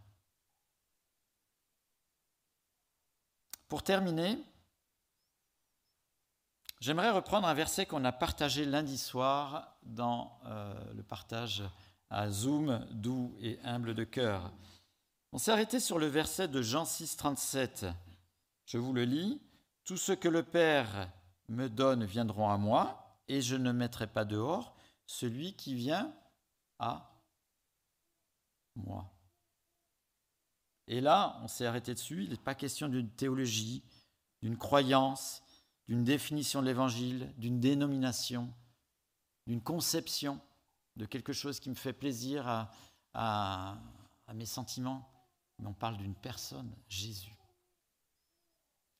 Pour 3.67 3.83
terminer, 3.83 4.37
j'aimerais 6.79 7.11
reprendre 7.11 7.47
un 7.47 7.53
verset 7.53 7.85
qu'on 7.85 8.05
a 8.05 8.11
partagé 8.11 8.65
lundi 8.65 8.97
soir 8.97 9.77
dans 9.83 10.39
euh, 10.45 10.73
le 10.93 11.03
partage 11.03 11.63
à 12.09 12.29
Zoom, 12.29 12.85
doux 12.91 13.35
et 13.39 13.59
humble 13.63 13.93
de 13.93 14.03
cœur. 14.03 14.51
On 15.31 15.37
s'est 15.37 15.51
arrêté 15.51 15.79
sur 15.79 15.99
le 15.99 16.07
verset 16.07 16.47
de 16.47 16.61
Jean 16.61 16.85
6, 16.85 17.17
37. 17.17 17.85
Je 18.65 18.77
vous 18.77 18.93
le 18.93 19.03
lis. 19.03 19.41
Tout 19.83 19.97
ce 19.97 20.11
que 20.11 20.27
le 20.27 20.43
Père 20.43 21.09
me 21.47 21.67
donne 21.67 22.03
viendront 22.05 22.49
à 22.49 22.57
moi, 22.57 23.19
et 23.27 23.41
je 23.41 23.55
ne 23.55 23.71
mettrai 23.71 24.07
pas 24.07 24.25
dehors 24.25 24.75
celui 25.05 25.53
qui 25.53 25.75
vient 25.75 26.13
à 26.77 27.11
moi. 28.75 29.11
Et 30.87 31.01
là, 31.01 31.39
on 31.43 31.47
s'est 31.47 31.65
arrêté 31.65 31.93
dessus, 31.93 32.23
il 32.23 32.31
n'est 32.31 32.37
pas 32.37 32.55
question 32.55 32.87
d'une 32.87 33.09
théologie, 33.09 33.83
d'une 34.41 34.57
croyance, 34.57 35.43
d'une 35.89 36.03
définition 36.03 36.61
de 36.61 36.67
l'évangile, 36.67 37.33
d'une 37.37 37.59
dénomination, 37.59 38.53
d'une 39.47 39.59
conception 39.59 40.39
de 40.95 41.07
quelque 41.07 41.33
chose 41.33 41.59
qui 41.59 41.71
me 41.71 41.75
fait 41.75 41.93
plaisir 41.93 42.69
à, 43.15 43.81
mes 44.35 44.45
sentiments, 44.45 45.11
mais 45.57 45.65
on 45.65 45.73
parle 45.73 45.97
d'une 45.97 46.13
personne, 46.13 46.71
Jésus. 46.87 47.35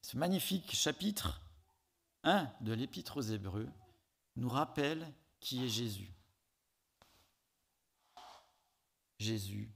Ce 0.02 0.18
magnifique 0.18 0.76
chapitre 0.76 1.40
1 2.24 2.52
de 2.62 2.74
l'Épître 2.74 3.18
aux 3.18 3.22
Hébreux 3.22 3.70
nous 4.36 4.50
rappelle 4.50 5.14
qui 5.40 5.64
est 5.64 5.70
Jésus. 5.70 6.12
Jésus 9.20 9.72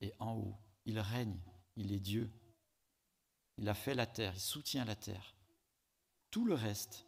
est 0.00 0.14
en 0.20 0.34
haut, 0.34 0.56
il 0.84 1.00
règne, 1.00 1.40
il 1.74 1.90
est 1.90 1.98
Dieu. 1.98 2.30
Il 3.58 3.68
a 3.68 3.74
fait 3.74 3.94
la 3.94 4.06
terre, 4.06 4.34
il 4.36 4.40
soutient 4.40 4.84
la 4.84 4.94
terre. 4.94 5.35
Tout 6.36 6.44
le 6.44 6.52
reste 6.52 7.06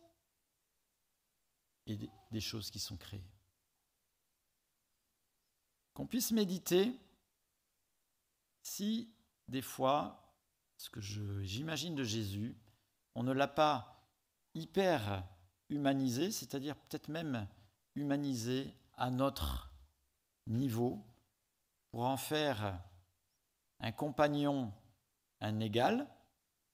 et 1.87 1.99
des 2.31 2.41
choses 2.41 2.71
qui 2.71 2.79
sont 2.79 2.97
créées. 2.97 3.29
Qu'on 5.93 6.07
puisse 6.07 6.33
méditer 6.33 6.99
si 8.63 9.13
des 9.47 9.61
fois, 9.61 10.35
ce 10.79 10.89
que 10.89 11.03
j'imagine 11.03 11.95
de 11.95 12.05
Jésus, 12.05 12.57
on 13.15 13.23
ne 13.23 13.33
l'a 13.33 13.49
pas 13.49 14.03
hyper 14.55 15.29
humanisé, 15.69 16.31
c'est-à-dire 16.31 16.75
peut-être 16.75 17.09
même 17.09 17.47
humanisé 17.97 18.75
à 18.97 19.11
notre 19.11 19.71
niveau, 20.47 21.05
pour 21.91 22.07
en 22.07 22.17
faire 22.17 22.83
un 23.81 23.93
compagnon, 23.93 24.73
un 25.43 25.61
égal, 25.61 26.09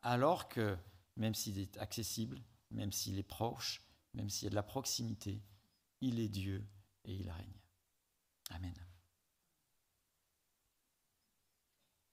alors 0.02 0.48
que 0.48 0.78
même 1.16 1.34
s'il 1.34 1.58
est 1.58 1.76
accessible, 1.78 2.40
même 2.70 2.92
s'il 2.92 3.18
est 3.18 3.22
proche, 3.22 3.82
même 4.14 4.30
s'il 4.30 4.44
y 4.44 4.48
a 4.48 4.50
de 4.50 4.54
la 4.54 4.62
proximité, 4.62 5.42
il 6.00 6.18
est 6.18 6.28
Dieu 6.28 6.66
et 7.04 7.14
il 7.14 7.30
règne. 7.30 7.60
Amen. 8.50 8.74